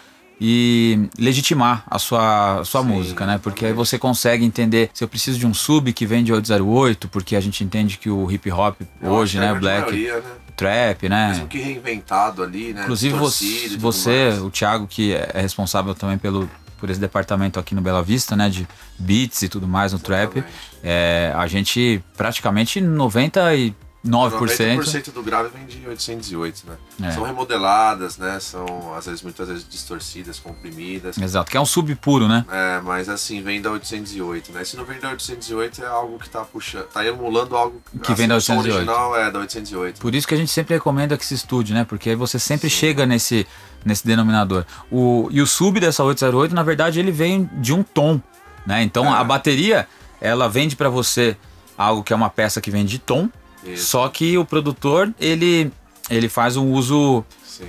[0.44, 3.38] e legitimar a sua, a sua Sim, música, né?
[3.40, 7.06] Porque aí você consegue entender se eu preciso de um sub que vem de 808,
[7.06, 10.22] porque a gente entende que o hip hop hoje, né, black, maioria, né?
[10.56, 11.28] trap, né?
[11.28, 12.82] Mesmo que reinventado ali, né?
[12.82, 16.50] Inclusive você, você o Thiago que é responsável também pelo
[16.80, 18.66] por esse departamento aqui no Bela Vista, né, de
[18.98, 20.32] beats e tudo mais no Exatamente.
[20.32, 20.44] trap,
[20.82, 23.72] é, a gente praticamente 90 e
[24.06, 24.78] 9%.
[24.78, 27.08] 90% do grave vem de 808, né?
[27.08, 27.12] É.
[27.12, 28.40] São remodeladas, né?
[28.40, 31.16] São, às vezes, muitas vezes distorcidas, comprimidas.
[31.16, 32.44] Exato, que é um sub puro, né?
[32.50, 34.64] É, mas assim, vem da 808, né?
[34.64, 38.14] Se não vem da 808 é algo que tá puxando, tá emulando algo que assim,
[38.14, 38.74] vem da 808.
[38.74, 40.00] original é da 808.
[40.00, 41.84] Por isso que a gente sempre recomenda que se estude, né?
[41.84, 42.76] Porque aí você sempre Sim.
[42.76, 43.46] chega nesse,
[43.84, 44.64] nesse denominador.
[44.90, 48.20] O, e o sub dessa 808, na verdade, ele vem de um tom,
[48.66, 48.82] né?
[48.82, 49.16] Então é.
[49.16, 49.86] a bateria,
[50.20, 51.36] ela vende para você
[51.78, 53.28] algo que é uma peça que vem de tom,
[53.64, 53.86] isso.
[53.86, 55.70] Só que o produtor, ele,
[56.10, 57.24] ele faz um uso,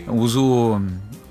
[0.08, 0.82] um uso,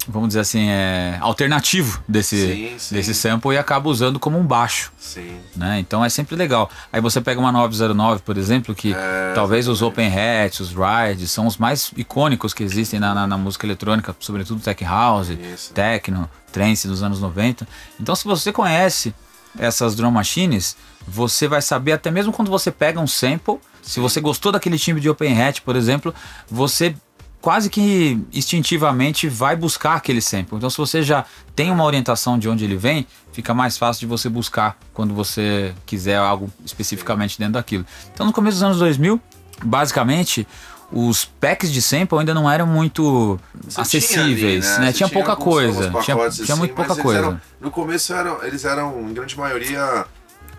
[0.08, 2.94] vamos dizer assim, é, alternativo desse, sim, sim.
[2.94, 4.92] desse sample e acaba usando como um baixo.
[4.98, 5.36] Sim.
[5.56, 5.78] Né?
[5.78, 6.70] Então é sempre legal.
[6.92, 11.30] Aí você pega uma 909, por exemplo, que é, talvez os open hats, os rides,
[11.30, 15.72] são os mais icônicos que existem na, na, na música eletrônica, sobretudo tech house, Isso.
[15.72, 17.66] techno, trance dos anos 90.
[18.00, 19.14] Então se você conhece
[19.58, 24.20] essas drum machines, você vai saber até mesmo quando você pega um sample se você
[24.20, 26.14] gostou daquele time de Open Hat, por exemplo,
[26.50, 26.94] você
[27.42, 30.56] quase que instintivamente vai buscar aquele sample.
[30.56, 31.24] Então, se você já
[31.56, 35.74] tem uma orientação de onde ele vem, fica mais fácil de você buscar quando você
[35.84, 37.84] quiser algo especificamente dentro daquilo.
[38.14, 39.20] Então, no começo dos anos 2000,
[39.64, 40.46] basicamente,
[40.92, 44.86] os packs de sample ainda não eram muito você acessíveis, tinha, ali, né?
[44.86, 44.92] né?
[44.92, 47.18] Tinha pouca coisa, tinha, assim, tinha muito pouca coisa.
[47.18, 50.06] Eram, no começo eram, eles eram, em grande maioria,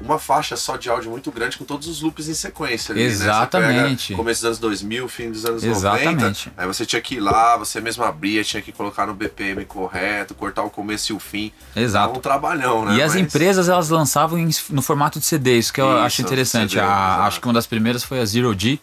[0.04, 2.94] uma faixa só de áudio muito grande com todos os loops em sequência.
[2.94, 4.12] Ali, Exatamente.
[4.12, 4.18] Né?
[4.18, 6.50] começo dos anos 2000, fim dos anos Exatamente.
[6.50, 6.52] 90.
[6.58, 10.36] Aí você tinha que ir lá, você mesmo abria, tinha que colocar no BPM correto,
[10.36, 11.52] cortar o começo e o fim.
[11.76, 12.18] Exato.
[12.18, 12.96] um trabalhão, né?
[12.96, 13.12] E Mas...
[13.12, 14.38] as empresas elas lançavam
[14.70, 16.72] no formato de CD, isso que eu isso, acho interessante.
[16.72, 18.80] CD, a, acho que uma das primeiras foi a Zero G.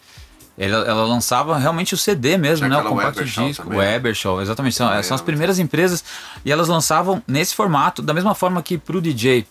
[0.57, 2.77] Ela, ela, lançava realmente o CD mesmo, né?
[2.77, 3.95] O compacto disco, também, o né?
[3.95, 4.75] Ebershaw, exatamente.
[4.75, 6.03] São, são as primeiras empresas
[6.43, 9.47] e elas lançavam nesse formato, da mesma forma que pro DJ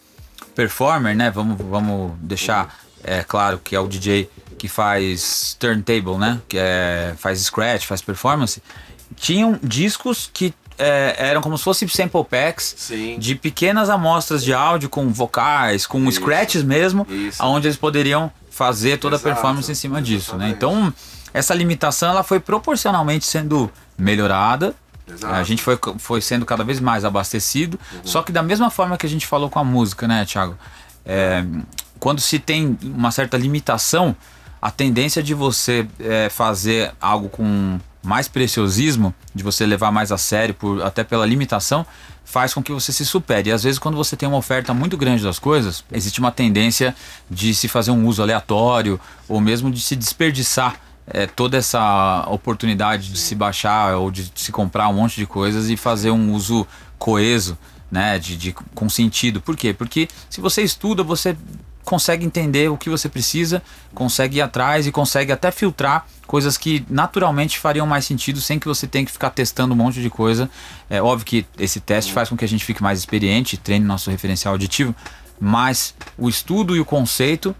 [0.54, 1.30] performer, né?
[1.30, 6.40] Vamos, vamos deixar é, claro que é o DJ que faz turntable, né?
[6.48, 8.62] Que é, faz scratch, faz performance.
[9.16, 13.18] Tinham discos que é, eram como se fossem sample packs Sim.
[13.18, 16.20] de pequenas amostras de áudio com vocais, com Isso.
[16.20, 17.42] scratches mesmo, Isso.
[17.44, 19.28] onde eles poderiam fazer toda Exato.
[19.28, 20.50] a performance em cima disso, né?
[20.50, 20.92] Então,
[21.32, 24.74] essa limitação ela foi proporcionalmente sendo melhorada
[25.12, 25.34] Exato.
[25.34, 27.78] A gente foi, foi sendo cada vez mais abastecido.
[27.92, 28.00] Uhum.
[28.04, 30.56] Só que da mesma forma que a gente falou com a música, né, Thiago?
[31.04, 31.44] É,
[31.98, 34.16] quando se tem uma certa limitação,
[34.60, 40.18] a tendência de você é, fazer algo com mais preciosismo, de você levar mais a
[40.18, 41.84] sério, por, até pela limitação,
[42.24, 43.50] faz com que você se supere.
[43.50, 46.94] E às vezes, quando você tem uma oferta muito grande das coisas, existe uma tendência
[47.30, 53.10] de se fazer um uso aleatório ou mesmo de se desperdiçar é, toda essa oportunidade
[53.10, 56.66] de se baixar ou de se comprar um monte de coisas e fazer um uso
[56.98, 57.58] coeso,
[57.90, 59.40] né, de, de, com sentido.
[59.40, 59.72] Por quê?
[59.72, 61.36] Porque se você estuda, você
[61.84, 63.62] consegue entender o que você precisa,
[63.94, 68.68] consegue ir atrás e consegue até filtrar coisas que naturalmente fariam mais sentido sem que
[68.68, 70.48] você tenha que ficar testando um monte de coisa.
[70.88, 74.10] É óbvio que esse teste faz com que a gente fique mais experiente, treine nosso
[74.10, 74.94] referencial auditivo,
[75.40, 77.56] mas o estudo e o conceito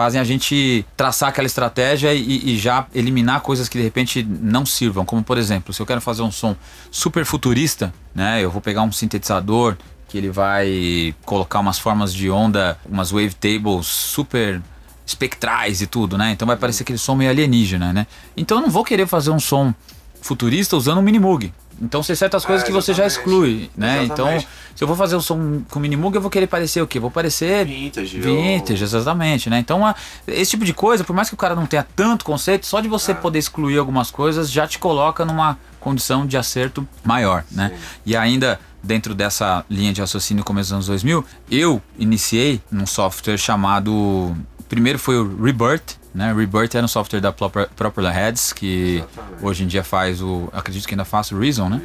[0.00, 4.64] fazem a gente traçar aquela estratégia e, e, já eliminar coisas que de repente não
[4.64, 5.04] sirvam.
[5.04, 6.56] Como por exemplo, se eu quero fazer um som
[6.90, 8.42] super futurista, né?
[8.42, 9.76] Eu vou pegar um sintetizador
[10.08, 14.62] que ele vai colocar umas formas de onda, umas wavetables super
[15.04, 16.30] espectrais e tudo, né?
[16.32, 18.06] Então vai parecer aquele som meio alienígena, né?
[18.34, 19.74] Então eu não vou querer fazer um som
[20.22, 21.52] futurista usando um Minimoog.
[21.80, 24.04] Então tem certas coisas é, que você já exclui, né?
[24.04, 24.44] Então, exatamente.
[24.44, 27.00] Então, se eu vou fazer o som com Minimoog, eu vou querer parecer o quê?
[27.00, 28.86] Vou parecer vintage, vintage, ou...
[28.86, 29.58] exatamente, né?
[29.58, 29.82] Então,
[30.26, 32.88] esse tipo de coisa, por mais que o cara não tenha tanto conceito, só de
[32.88, 33.14] você é.
[33.14, 37.68] poder excluir algumas coisas já te coloca numa condição de acerto maior, né?
[37.68, 37.74] Sim.
[37.74, 37.80] né?
[38.06, 43.36] E ainda dentro dessa linha de raciocínio começo dos anos 2000, eu iniciei num software
[43.36, 44.34] chamado
[44.68, 46.32] primeiro foi o Rebirth, né?
[46.32, 49.44] Rebirth era um software da Proper Heads, que Exatamente.
[49.44, 50.48] hoje em dia faz o.
[50.52, 51.80] Acredito que ainda faz o Reason, né?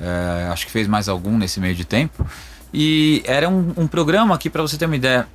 [0.00, 2.26] é, acho que fez mais algum nesse meio de tempo.
[2.72, 5.26] E era um, um programa que, para você ter uma ideia,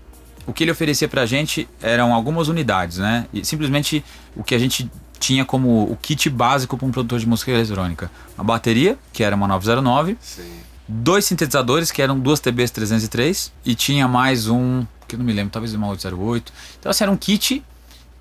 [0.46, 3.26] o que ele oferecia para a gente eram algumas unidades, né?
[3.34, 4.04] E simplesmente
[4.36, 8.10] o que a gente tinha como o kit básico para um produtor de música eletrônica:
[8.38, 10.44] a bateria, que era uma 909, Sim.
[10.88, 15.34] dois sintetizadores, que eram duas TBs 303, e tinha mais um, que eu não me
[15.34, 16.54] lembro, talvez uma 808.
[16.80, 17.64] Então, assim, era um kit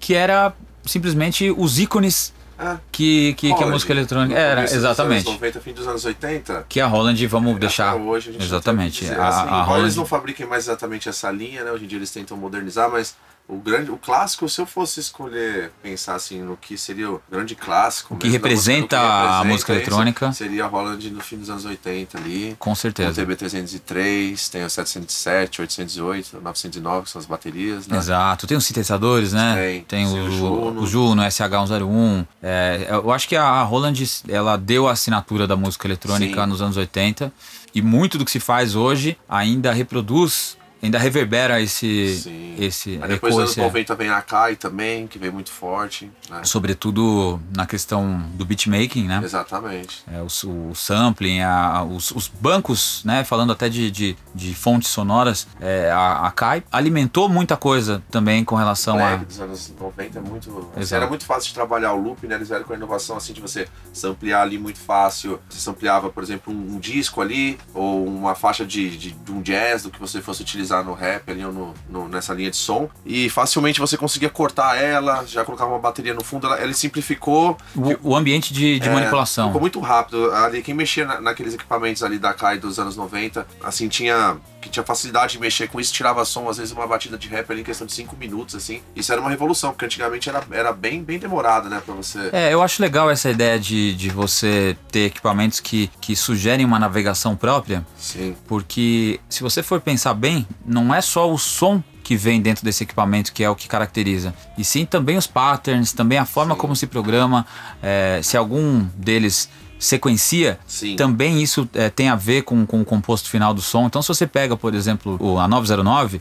[0.02, 0.52] que era
[0.84, 2.76] simplesmente os ícones é.
[2.90, 5.24] que, que, que, a música eletrônica era, exatamente.
[5.24, 6.66] Dos 90, fim dos anos 80.
[6.68, 7.94] Que a Holland, vamos deixar.
[7.94, 9.08] Hoje a gente exatamente.
[9.08, 9.84] a, assim, a Holland...
[9.84, 11.70] eles não fabriquem mais exatamente essa linha, né?
[11.70, 13.14] Hoje em dia eles tentam modernizar, mas
[13.52, 17.54] o grande, o clássico, se eu fosse escolher, pensar assim no que seria o grande
[17.54, 21.36] clássico, o que, representa, música, que representa a música eletrônica, seria a Holland no fim
[21.36, 22.56] dos anos 80 ali.
[22.58, 23.12] Com certeza.
[23.12, 27.98] Tem o TB303, tem o 707, 808, 909, que são as baterias, né?
[27.98, 28.46] Exato.
[28.46, 29.54] Tem os sintetizadores, né?
[29.54, 30.80] Tem, tem o, o, Juno.
[30.80, 32.26] o Juno, SH101.
[32.42, 33.94] É, eu acho que a Roland,
[34.28, 36.48] ela deu a assinatura da música eletrônica Sim.
[36.48, 37.32] nos anos 80
[37.74, 42.16] e muito do que se faz hoje ainda reproduz ainda reverbera esse.
[42.16, 42.56] Sim.
[42.58, 46.10] esse Aí depois dos anos 90 vem a Kai também, que vem muito forte.
[46.28, 46.40] Né?
[46.44, 49.20] Sobretudo na questão do beatmaking, né?
[49.22, 50.02] Exatamente.
[50.12, 50.26] É, o,
[50.70, 53.22] o sampling, a, os, os, bancos, né?
[53.22, 58.44] Falando até de, de, de fontes sonoras, é, a, a Kai alimentou muita coisa também
[58.44, 59.16] com relação a.
[59.16, 60.70] dos anos 90 é muito.
[60.76, 62.34] Assim, era muito fácil de trabalhar o loop, né?
[62.34, 65.38] Eles vieram com a inovação assim de você samplear ali muito fácil.
[65.48, 69.40] Você sampleava, por exemplo, um, um disco ali, ou uma faixa de, de, de um
[69.40, 72.56] jazz do que você fosse utilizar no rap ali ou no, no, nessa linha de
[72.56, 72.88] som.
[73.04, 77.56] E facilmente você conseguia cortar ela, já colocava uma bateria no fundo, ela, ela simplificou.
[77.74, 79.48] O, o ambiente de, de é, manipulação.
[79.48, 80.30] Ficou muito rápido.
[80.32, 84.70] Ali, quem mexia na, naqueles equipamentos ali da Kai dos anos 90, assim, tinha que
[84.70, 87.60] tinha facilidade de mexer com isso, tirava som, às vezes uma batida de rap ali
[87.60, 88.80] em questão de 5 minutos, assim.
[88.94, 92.30] Isso era uma revolução, porque antigamente era, era bem, bem demorado, né, pra você...
[92.32, 96.78] É, eu acho legal essa ideia de, de você ter equipamentos que, que sugerem uma
[96.78, 97.84] navegação própria.
[97.98, 98.36] Sim.
[98.46, 102.82] Porque se você for pensar bem, não é só o som que vem dentro desse
[102.82, 104.34] equipamento que é o que caracteriza.
[104.58, 106.60] E sim também os patterns, também a forma sim.
[106.60, 107.46] como se programa,
[107.82, 109.48] é, se algum deles
[109.82, 110.94] sequencia, Sim.
[110.94, 113.86] também isso é, tem a ver com, com o composto final do som.
[113.86, 116.20] Então, se você pega, por exemplo, o, a 909,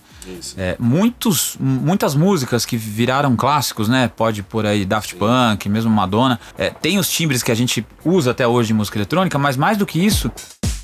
[0.57, 4.09] é, muitos, muitas músicas que viraram clássicos, né?
[4.15, 5.19] Pode por aí Daft Sim.
[5.19, 8.97] Punk, mesmo Madonna, é, tem os timbres que a gente usa até hoje em música
[8.97, 10.31] eletrônica, mas mais do que isso,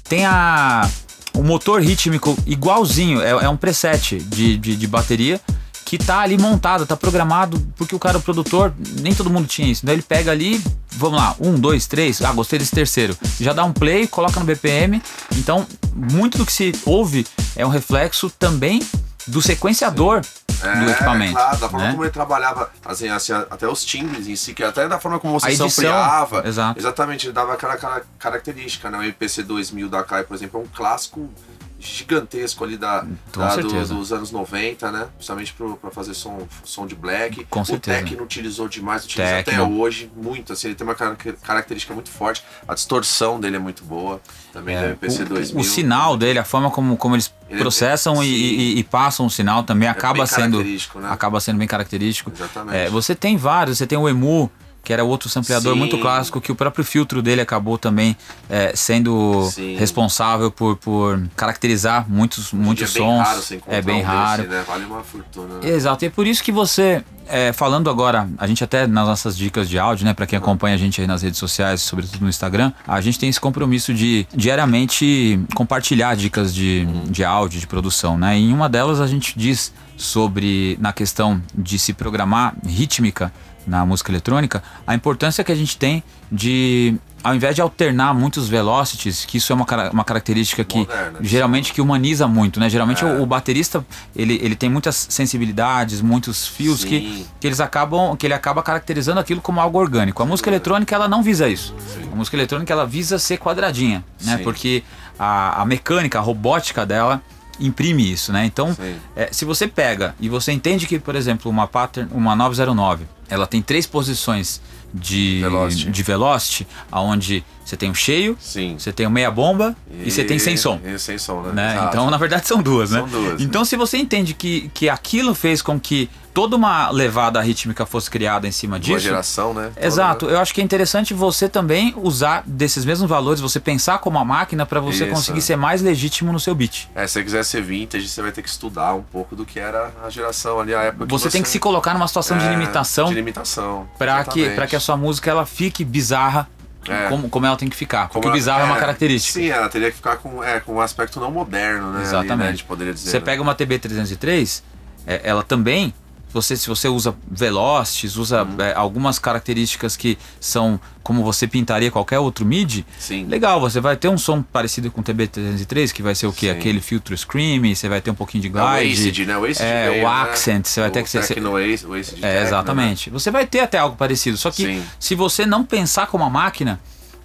[0.08, 0.88] tem a
[1.34, 5.40] o motor rítmico igualzinho, é, é um preset de, de, de bateria
[5.88, 9.72] que tá ali montado, tá programado, porque o cara, o produtor, nem todo mundo tinha
[9.72, 9.86] isso.
[9.86, 13.18] Então ele pega ali, vamos lá, um, dois, três, ah, gostei desse terceiro.
[13.40, 15.02] Já dá um play, coloca no BPM.
[15.38, 18.86] Então, muito do que se ouve é um reflexo também
[19.26, 20.22] do sequenciador
[20.62, 21.32] é, do equipamento.
[21.32, 21.92] Claro, da forma né?
[21.92, 25.40] como ele trabalhava, assim, assim, até os timbres em si, que até da forma como
[25.40, 26.46] você edição, ampliava.
[26.46, 26.80] Exato.
[26.82, 27.78] Exatamente, ele dava aquela
[28.20, 28.98] característica, né?
[28.98, 31.30] O MPC 2000 da Kai, por exemplo, é um clássico
[31.80, 35.08] gigantesco ali da, da do, dos anos 90, né?
[35.16, 37.46] Principalmente para fazer som, som de black.
[37.46, 38.00] Com certeza.
[38.00, 39.64] O Tecno utilizou demais, utiliza Tecno.
[39.64, 40.54] até hoje muito.
[40.54, 42.44] Assim, ele tem uma característica muito forte.
[42.68, 44.20] A distorção dele é muito boa.
[44.52, 45.62] Também é, da MPC 2000.
[45.62, 48.84] O sinal dele, a forma como, como eles ele é processam é, e, e, e,
[48.84, 50.78] passam o sinal também é acaba sendo né?
[51.10, 52.32] acaba sendo bem característico.
[52.32, 52.76] Exatamente.
[52.76, 54.52] É, você tem vários, você tem o EMU
[54.88, 55.80] que era outro sampleador Sim.
[55.80, 58.16] muito clássico, que o próprio filtro dele acabou também
[58.50, 59.76] é, sendo Sim.
[59.76, 63.28] responsável por, por caracterizar muitos, muitos é bem sons.
[63.28, 64.44] raro você é bem um raro.
[64.44, 64.64] Desse, né?
[64.66, 65.56] Vale uma fortuna.
[65.56, 65.70] Né?
[65.72, 69.36] Exato, e é por isso que você, é, falando agora, a gente até nas nossas
[69.36, 72.30] dicas de áudio, né, para quem acompanha a gente aí nas redes sociais, sobretudo no
[72.30, 78.18] Instagram, a gente tem esse compromisso de diariamente compartilhar dicas de, de áudio, de produção,
[78.18, 78.40] né?
[78.40, 83.34] E em uma delas a gente diz sobre, na questão de se programar rítmica
[83.68, 86.02] na música eletrônica, a importância que a gente tem
[86.32, 91.20] de, ao invés de alternar muitos velocities, que isso é uma, uma característica que Moderna,
[91.22, 92.70] geralmente que humaniza muito, né?
[92.70, 93.08] Geralmente É.
[93.08, 97.26] o, o baterista ele, ele tem muitas sensibilidades, muitos fios que, Sim.
[97.40, 100.24] que eles acabam que ele acaba caracterizando aquilo como algo orgânico.
[100.24, 101.76] A música eletrônica ela não visa isso.
[101.94, 102.10] Sim.
[102.12, 104.38] A música eletrônica ela visa ser quadradinha, né?
[104.38, 104.84] Porque
[105.20, 107.22] a, a mecânica, a robótica dela
[107.60, 108.46] imprime isso, né?
[108.46, 108.76] Então,
[109.16, 113.48] é, se você pega e você entende que, por exemplo, uma pattern, uma 909, ela
[113.48, 114.62] tem três posições
[114.94, 115.92] de Velocity.
[115.92, 118.78] de velocity, aonde você tem o cheio, Sim.
[118.80, 120.80] você tem o meia bomba e, você tem sem som.
[120.86, 121.52] E sem som, né?
[121.54, 121.86] Né?
[121.90, 123.00] Então, na verdade, são duas, né?
[123.00, 127.42] São duas, Então, se você entende que, que aquilo fez com que toda uma levada
[127.42, 129.00] rítmica fosse criada em cima Uma disso.
[129.00, 129.72] geração, né?
[129.74, 130.34] Toda, Exato, né?
[130.34, 134.24] eu acho que é interessante você também usar desses mesmos valores, você pensar como a
[134.24, 135.14] máquina para você Isso.
[135.14, 136.88] conseguir ser mais legítimo no seu beat.
[136.96, 139.60] É, se você quiser ser vintage, você vai ter que estudar um pouco do que
[139.60, 142.46] era a geração ali, a época que Você, tem que se colocar numa situação de
[142.46, 143.90] É, limitação De limitação.
[143.98, 146.48] para que, pra que a sua música ela fique bizarra
[146.90, 147.10] É.
[147.10, 148.08] como, como ela tem que ficar.
[148.08, 149.40] Porque Como o bizarro é, uma característica.
[149.40, 151.98] Sim, ela teria que ficar com, é, com um aspecto não moderno, né?
[151.98, 152.38] ali, Exatamente.
[152.38, 153.10] né, a gente poderia dizer.
[153.10, 153.26] Você né?
[153.26, 154.64] pega uma TB303,
[155.06, 155.94] é, ela também,
[156.34, 158.62] você, se você usa velocities, usa Uhum.
[158.62, 163.26] é, algumas características que são como você pintaria qualquer outro MIDI, Sim.
[163.28, 166.48] legal, você vai ter um som parecido com o TB303, que vai ser o quê?
[166.48, 166.60] Sim.
[166.60, 168.94] Aquele filtro scream, você vai ter um pouquinho de É o glide.
[169.10, 169.38] Acid, né?
[169.38, 170.22] O Acid é, veio, o né?
[170.22, 173.10] accent, você vai ter O que ser- Techno Acid, o Acid É, Techno, exatamente.
[173.10, 174.84] Você vai ter até algo parecido, só que Sim.
[175.00, 176.80] se você não pensar como a máquina,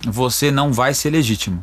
[0.06, 1.60] você não vai ser legítimo.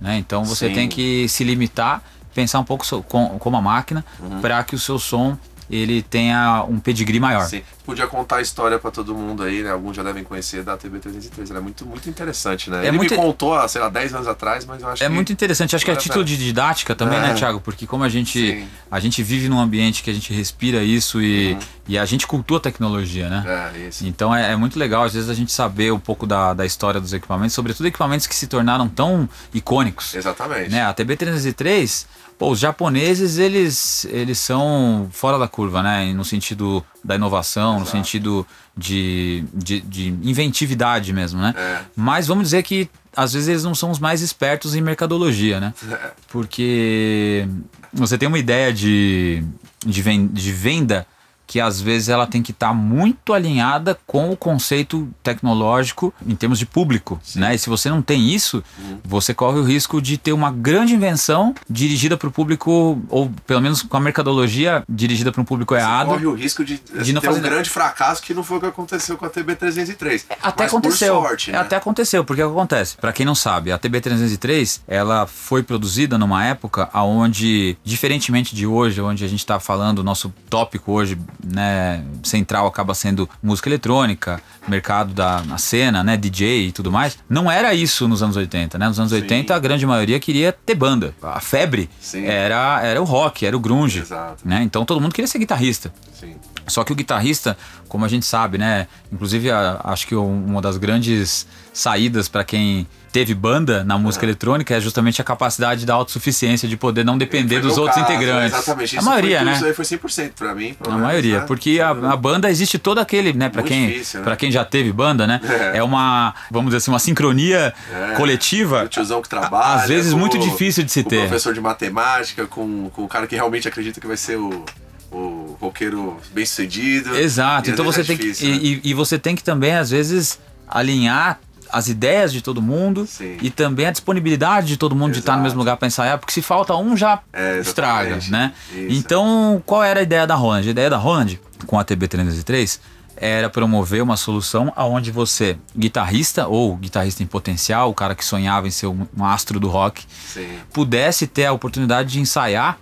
[0.00, 0.18] Né?
[0.18, 0.74] Então você Sim.
[0.74, 2.02] tem que se limitar,
[2.34, 4.40] pensar um pouco so- com, como a máquina, Uhum.
[4.40, 5.38] para que o seu som
[5.70, 7.46] ele tenha um pedigree maior.
[7.46, 7.62] Sim.
[7.84, 9.70] Podia contar a história pra todo mundo aí, né?
[9.70, 11.50] Alguns já devem conhecer da TB303.
[11.50, 12.84] Ela é muito, muito interessante, né?
[12.84, 15.06] É Ele muito- me contou, há, sei lá, 10 anos atrás, mas eu acho É
[15.08, 15.12] que.
[15.12, 17.34] muito interessante, acho que é título de didática também, né, É.
[17.34, 17.60] Thiago?
[17.60, 18.68] Porque como a gente, Sim.
[18.90, 21.56] a gente vive num ambiente que a gente respira isso e,
[21.88, 23.72] e a gente cultua a tecnologia, né?
[23.74, 24.06] É, isso.
[24.06, 27.00] Então é, é muito legal, às vezes, a gente saber um pouco da, da história
[27.00, 30.14] dos equipamentos, sobretudo equipamentos que se tornaram tão icônicos.
[30.14, 30.70] Exatamente.
[30.70, 30.82] Né?
[30.84, 32.06] A TB303,
[32.42, 36.12] pô, os japoneses, eles, eles são fora da curva, né?
[36.12, 37.90] No sentido da inovação, no Exato.
[37.92, 38.44] sentido
[38.76, 41.54] de, de, de inventividade mesmo, né?
[41.56, 41.82] É.
[41.94, 45.72] Mas vamos dizer que às vezes eles não são os mais espertos em mercadologia, né?
[45.88, 46.10] É.
[46.32, 47.46] Porque
[47.92, 49.44] você tem uma ideia de,
[49.86, 51.06] de, ven- de venda
[51.52, 56.58] que às vezes ela tem que estar muito alinhada com o conceito tecnológico em termos
[56.58, 57.54] de público, né?
[57.54, 58.98] E se você não tem isso, Uhum.
[59.04, 63.60] você corre o risco de ter uma grande invenção dirigida para o público ou pelo
[63.60, 66.06] menos com a mercadologia dirigida para um público errado.
[66.06, 67.54] Corre o risco de, de não ter fazer um nada.
[67.54, 70.24] grande fracasso que não foi o que aconteceu com a TB303.
[70.42, 71.14] Até Mas aconteceu.
[71.16, 71.58] Sorte, É, né?
[71.58, 72.96] Até aconteceu, porque o que acontece?
[72.96, 79.00] Pra quem não sabe, a TB303, ela foi produzida numa época onde, diferentemente de hoje,
[79.02, 84.40] onde a gente tá falando, o nosso tópico hoje, né, central acaba sendo música eletrônica,
[84.68, 87.18] mercado da na cena, né, DJ e tudo mais.
[87.28, 88.88] Não era isso nos anos 80, né?
[88.88, 89.18] Nos anos Sim.
[89.18, 91.14] 80 a grande maioria queria ter banda.
[91.22, 92.24] A febre Sim.
[92.26, 94.46] era era o rock, era o grunge, Exato.
[94.46, 94.62] né?
[94.62, 95.92] Então todo mundo queria ser guitarrista.
[96.18, 96.34] Sim.
[96.66, 97.56] Só que o guitarrista,
[97.88, 98.86] como a gente sabe, né?
[99.12, 104.24] Inclusive, a- acho que um- uma das grandes saídas para quem teve banda na música
[104.24, 108.54] eletrônica é justamente a capacidade da autossuficiência, de poder não depender dos outros caso, integrantes.
[108.56, 108.96] Exatamente.
[108.96, 109.52] A Isso maioria, foi, né?
[109.56, 110.72] Isso aí foi 100% pra mim.
[110.74, 111.44] pelo A menos, maioria, né?
[111.46, 114.24] porque a, a banda existe todo aquele, né, para quem, difícil, né?
[114.24, 115.40] para quem já teve banda, né?
[115.74, 115.78] É.
[115.78, 115.82] É.
[115.82, 118.14] uma, vamos dizer assim, uma sincronia É.
[118.14, 118.84] coletiva.
[118.84, 119.82] O tiozão que trabalha.
[119.82, 121.18] Às vezes com muito difícil de se com ter.
[121.18, 124.64] O professor de matemática, com, com o cara que realmente acredita que vai ser o,
[125.12, 127.16] o roqueiro bem sucedido.
[127.16, 127.68] Exato.
[127.70, 128.58] E Então você tem é que difícil, e, né?
[128.62, 131.38] e- e você tem que também às vezes alinhar
[131.70, 133.38] as ideias de todo mundo Sim.
[133.40, 135.44] e também a disponibilidade de todo mundo de estar no Exato.
[135.44, 138.52] mesmo lugar para ensaiar, porque se falta um já É, estraga, né?
[138.70, 138.86] Isso.
[138.90, 140.66] Então, qual era a ideia da Roland?
[140.68, 142.78] A ideia da Roland com a TB303
[143.16, 148.66] era promover uma solução aonde você, guitarrista ou guitarrista em potencial, o cara que sonhava
[148.66, 150.48] em ser um, um astro do rock, Sim.
[150.74, 152.78] pudesse ter a oportunidade de ensaiar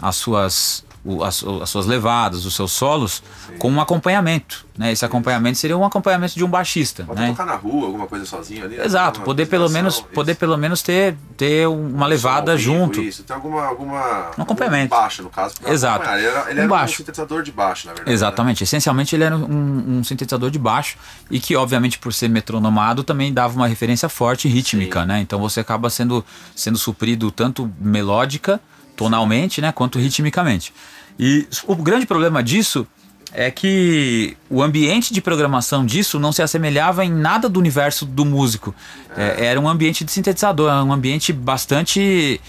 [0.00, 3.56] as suas o, as, as, suas levadas, os seus solos, Sim.
[3.56, 4.66] com um acompanhamento.
[4.76, 4.92] Né?
[4.92, 7.04] Esse acompanhamento seria um acompanhamento de um baixista.
[7.04, 7.28] Pode né?
[7.30, 8.78] tocar na rua, alguma coisa sozinho ali.
[8.78, 10.04] Exato, poder pelo menos, isso.
[10.04, 13.00] poder pelo menos ter, ter uma um levada vivo, junto.
[13.00, 14.94] Isso, tem alguma, alguma um acompanhamento.
[14.94, 15.54] Um baixo, no caso.
[15.66, 16.08] Exato.
[16.10, 16.94] Ele era, ele um, era baixo.
[16.94, 18.12] um sintetizador de baixo, na verdade.
[18.12, 18.60] Exatamente.
[18.60, 18.64] Né?
[18.64, 20.98] Essencialmente ele era um, um, sintetizador de baixo
[21.30, 25.06] e que, obviamente, por ser metronomado, também dava uma referência forte rítmica, Sim.
[25.06, 25.20] né?
[25.22, 26.22] Então você acaba sendo,
[26.54, 28.60] sendo suprido tanto melódica,
[28.98, 30.74] tonalmente, né, quanto ritmicamente.
[31.18, 32.86] E o grande problema disso
[33.32, 38.24] é que o ambiente de programação disso não se assemelhava em nada do universo do
[38.24, 38.74] músico.
[39.16, 39.36] É.
[39.38, 42.40] É, era um ambiente de sintetizador, um ambiente bastante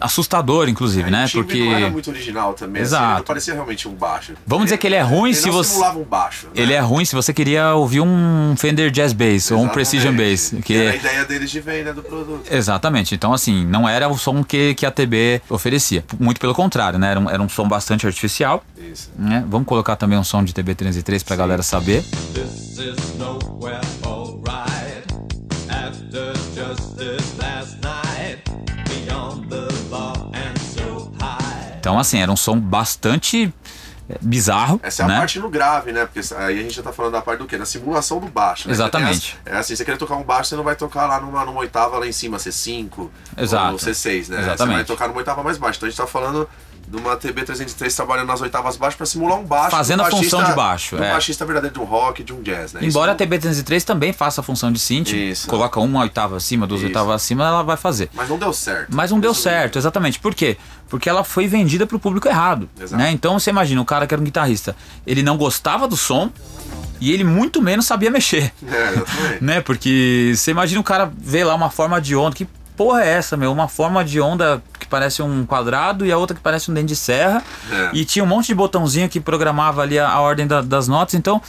[0.00, 1.26] assustador, inclusive, é, né?
[1.26, 2.82] O Porque não era muito original também.
[2.82, 3.04] Exato.
[3.04, 4.34] Assim, não parecia realmente um baixo.
[4.46, 6.46] Vamos dizer que ele é ruim ele se não você simulava um baixo.
[6.46, 6.52] Né?
[6.56, 9.52] Ele é ruim se você queria ouvir um Fender Jazz Bass Exatamente.
[9.64, 12.42] ou um Precision Bass, que era a ideia deles de venda do produto.
[12.50, 13.14] Exatamente.
[13.14, 16.04] Então assim, não era o som que, que a TB oferecia.
[16.18, 17.10] Muito pelo contrário, né?
[17.10, 18.64] Era um, era um som bastante artificial.
[18.76, 19.10] Isso.
[19.18, 19.44] Né?
[19.48, 21.38] Vamos colocar também um som de TB 303 pra Sim.
[21.38, 22.02] galera saber.
[22.34, 23.80] This is nowhere
[31.88, 33.50] então, assim, era um som bastante
[34.10, 34.78] é, bizarro.
[34.82, 35.16] Essa é né?
[35.16, 36.04] a parte no grave, né?
[36.04, 37.56] Porque aí a gente já tá falando da parte do quê?
[37.56, 38.68] Da simulação do baixo.
[38.68, 38.74] Né?
[38.74, 39.38] Exatamente.
[39.46, 41.60] As, é assim, você querer tocar um baixo, você não vai tocar lá numa, numa
[41.60, 43.08] oitava lá em cima, C5
[43.38, 43.72] Exato.
[43.72, 44.40] ou C6, né?
[44.40, 44.56] Exatamente.
[44.58, 45.78] Você vai tocar numa oitava mais baixa.
[45.78, 46.46] Então a gente tá falando
[46.90, 49.70] de uma TB303 trabalhando nas oitavas baixas para simular um baixo.
[49.70, 50.96] Fazendo um a função de baixo.
[50.96, 51.12] Um é.
[51.12, 52.80] baixista verdadeiro de um rock, de um jazz, né?
[52.82, 55.46] Embora Isso a TB303 também faça a função de synth, Isso.
[55.48, 56.88] coloca uma oitava acima, duas Isso.
[56.88, 58.08] oitavas acima, ela vai fazer.
[58.14, 58.88] Mas não deu certo.
[58.94, 60.18] Mas não deu certo, exatamente.
[60.18, 60.56] Por quê?
[60.88, 62.68] Porque ela foi vendida para o público errado.
[62.90, 63.10] Né?
[63.10, 64.74] Então você imagina, o cara que era um guitarrista,
[65.06, 66.32] ele não gostava do som,
[67.00, 68.52] e ele muito menos sabia mexer.
[68.66, 69.60] É, né?
[69.60, 72.46] Porque você imagina o cara ver lá uma forma de onda, que
[72.78, 73.52] porra é essa, meu?
[73.52, 76.86] Uma forma de onda que parece um quadrado e a outra que parece um dente
[76.86, 77.42] de serra.
[77.70, 77.90] É.
[77.92, 81.14] E tinha um monte de botãozinho que programava ali a, a ordem da, das notas,
[81.14, 81.42] então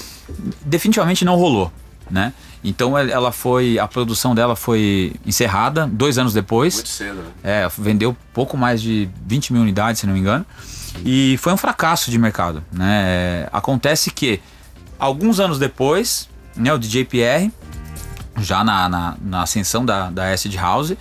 [0.66, 1.72] definitivamente não rolou,
[2.10, 2.34] né?
[2.64, 6.76] Então ela foi, a produção dela foi encerrada dois anos depois.
[6.76, 7.32] Muito cedo, né?
[7.44, 10.46] É, vendeu pouco mais de 20 mil unidades, se não me engano.
[11.06, 13.04] E foi um fracasso de mercado, né?
[13.06, 14.42] É, acontece que
[14.98, 17.52] alguns anos depois, né, o DJ Pierre,
[18.38, 20.94] já na, na, na ascensão da, da Acid House,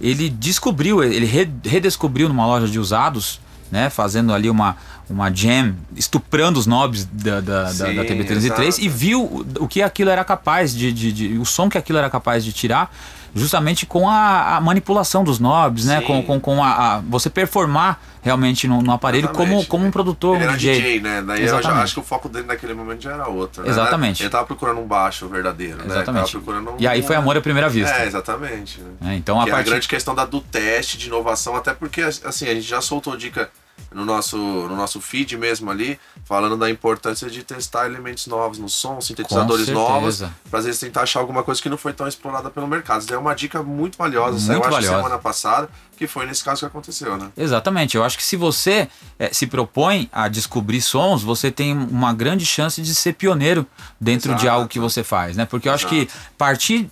[0.00, 1.26] ele descobriu, ele
[1.64, 4.76] redescobriu numa loja de usados, né, fazendo ali uma,
[5.08, 9.80] uma jam, estuprando os knobs da, da, Sim, da, da TB303 e viu o que
[9.80, 12.92] aquilo era capaz de, de, de, o som que aquilo era capaz de tirar
[13.34, 16.00] justamente com a, a manipulação dos knobs, né?
[16.02, 20.36] Com, com, com a, a, você performar realmente no, no aparelho como, como um produtor,
[20.36, 20.74] ele um era DJ.
[20.74, 21.22] DJ né?
[21.22, 21.68] Daí Exatamente.
[21.68, 23.62] eu já acho que o foco dele naquele momento já era outro.
[23.62, 23.70] Né?
[23.70, 24.22] Exatamente.
[24.22, 25.86] Ele tava procurando um baixo verdadeiro, né?
[25.86, 26.36] Exatamente.
[26.36, 26.76] Um...
[26.78, 27.94] E aí foi amor à primeira vista.
[27.96, 28.80] É, exatamente.
[29.04, 29.64] É, então a, que partir...
[29.64, 32.80] é a grande questão da, do teste de inovação, até porque assim, a gente já
[32.80, 33.50] soltou dica
[33.92, 38.68] no nosso, no nosso feed mesmo ali, falando da importância de testar elementos novos no
[38.68, 42.50] som, sintetizadores novos, para às vezes tentar achar alguma coisa que não foi tão explorada
[42.50, 43.02] pelo mercado.
[43.02, 44.96] Isso é uma dica muito valiosa, muito saiu valiosa.
[44.96, 45.68] semana passada,
[46.02, 47.28] que foi nesse caso que aconteceu, né?
[47.36, 47.96] Exatamente.
[47.96, 48.88] Eu acho que se você
[49.20, 53.64] é, se propõe a descobrir sons, você tem uma grande chance de ser pioneiro
[54.00, 54.42] dentro Exato.
[54.42, 55.44] de algo que você faz, né?
[55.44, 55.94] Porque eu Exato.
[55.94, 56.90] acho que partir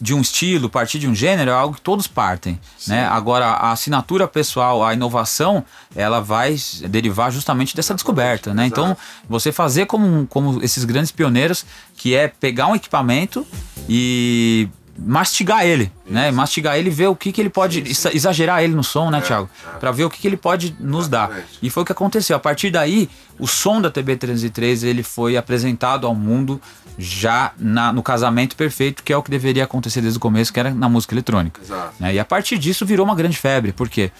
[0.00, 2.92] de um estilo, partir de um gênero é algo que todos partem, Sim.
[2.92, 3.06] né?
[3.08, 5.64] Agora a assinatura pessoal, a inovação,
[5.96, 6.56] ela vai
[6.88, 8.64] derivar justamente dessa descoberta, né?
[8.66, 8.96] Então,
[9.28, 13.44] você fazer como, como esses grandes pioneiros, que é pegar um equipamento
[13.88, 14.68] e
[14.98, 16.14] mastigar ele, Isso.
[16.14, 16.30] né?
[16.30, 18.16] Mastigar ele, ver o que, que ele pode sim, sim.
[18.16, 19.48] exagerar ele no som, né, é, Thiago?
[19.74, 19.78] É.
[19.78, 21.40] Para ver o que, que ele pode nos Exatamente.
[21.40, 21.58] dar.
[21.62, 22.36] E foi o que aconteceu.
[22.36, 26.60] A partir daí, o som da TB303 ele foi apresentado ao mundo
[26.98, 30.60] já na, no casamento perfeito, que é o que deveria acontecer desde o começo, que
[30.60, 31.60] era na música eletrônica.
[31.98, 32.14] Né?
[32.14, 34.12] E a partir disso virou uma grande febre, porque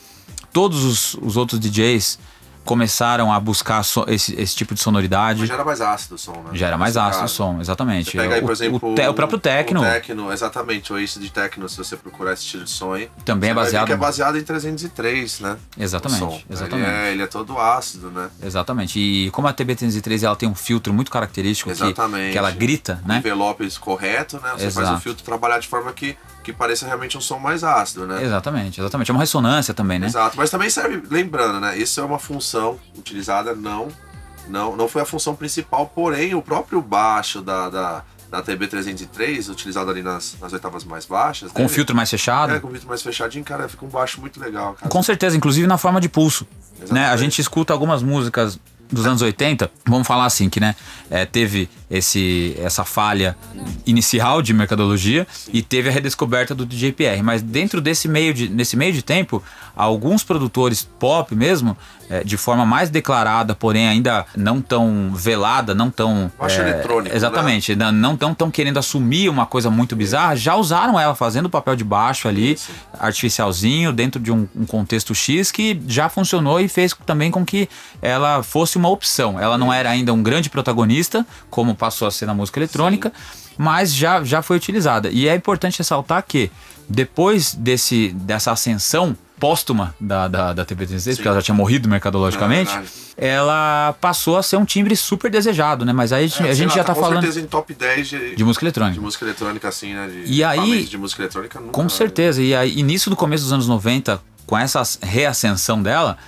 [0.52, 2.18] todos os, os outros DJs
[2.64, 5.40] começaram a buscar so, esse, esse, tipo de sonoridade.
[5.40, 6.50] Mas já era mais ácido o som, né?
[6.52, 8.10] Já era mais ácido o som, exatamente.
[8.10, 9.80] Você pega aí, por o, exemplo, o, te, o próprio Tecno.
[9.80, 13.10] O Tecno, exatamente, o Ace de Tecno, se você procurar esse estilo de som aí.
[13.24, 13.86] Também é baseado.
[13.86, 15.56] que é baseado em 303, né?
[15.78, 16.88] Exatamente, exatamente.
[16.88, 18.30] Ele é, ele é, todo ácido, né?
[18.42, 18.98] Exatamente.
[18.98, 22.26] E como a TB303 ela tem um filtro muito característico exatamente.
[22.26, 23.18] Que, que ela grita, né?
[23.18, 24.52] Envelopes correto, né?
[24.56, 24.86] Você Exato.
[24.86, 28.22] faz o filtro trabalhar de forma que que pareça realmente um som mais ácido, né?
[28.22, 29.10] Exatamente, exatamente.
[29.10, 30.06] É uma ressonância também, né?
[30.06, 31.76] Exato, mas também serve, lembrando, né?
[31.78, 33.88] Isso é uma função utilizada, não,
[34.48, 39.90] não, não foi a função principal, porém o próprio baixo da, da, da TB303, utilizado
[39.90, 41.52] ali nas, nas oitavas mais baixas.
[41.52, 42.54] Com o filtro mais fechado?
[42.54, 44.74] É, com filtro mais fechadinho, cara, fica um baixo muito legal.
[44.74, 44.88] Cara.
[44.88, 46.46] Com certeza, inclusive na forma de pulso.
[46.90, 47.06] Né?
[47.06, 48.58] A gente escuta algumas músicas
[48.92, 50.76] dos anos 80, vamos falar assim, que né,
[51.10, 53.36] é, teve esse, essa falha
[53.86, 57.22] inicial de mercadologia e teve a redescoberta do DJPR.
[57.22, 59.42] Mas dentro desse meio de, nesse meio de tempo,
[59.74, 61.76] alguns produtores pop mesmo,
[62.10, 66.30] é, de forma mais declarada, porém ainda não tão velada, não tão.
[66.38, 67.14] Acho é, eletrônico.
[67.14, 67.90] Exatamente, Né?
[67.90, 71.76] não tão, tão querendo assumir uma coisa muito bizarra, já usaram ela fazendo o papel
[71.76, 72.70] de baixo ali, Isso.
[72.98, 77.68] artificialzinho, dentro de um, um contexto X que já funcionou e fez também com que
[78.00, 79.38] ela fosse uma opção.
[79.38, 83.12] Ela não era ainda um grande protagonista, como passou a ser na música eletrônica,
[83.56, 85.10] mas já, já foi utilizada.
[85.10, 86.50] E é importante ressaltar que
[86.88, 92.70] depois desse, dessa ascensão póstuma da, da, da TP36, porque ela já tinha morrido mercadologicamente,
[92.70, 92.90] verdade.
[93.16, 95.92] ela passou a ser um timbre super desejado, né?
[95.92, 97.74] Mas aí a gente, É, a gente lá, já tá com falando certeza em top
[97.74, 98.94] 10 de, de música eletrônica.
[98.94, 100.06] de música eletrônica, assim, né?
[100.08, 101.72] De E aí- de música eletrônica nunca.
[101.72, 102.40] Com certeza.
[102.40, 104.20] E aí, início do começo dos anos 90,
[104.52, 106.18] com essa reascensão dela,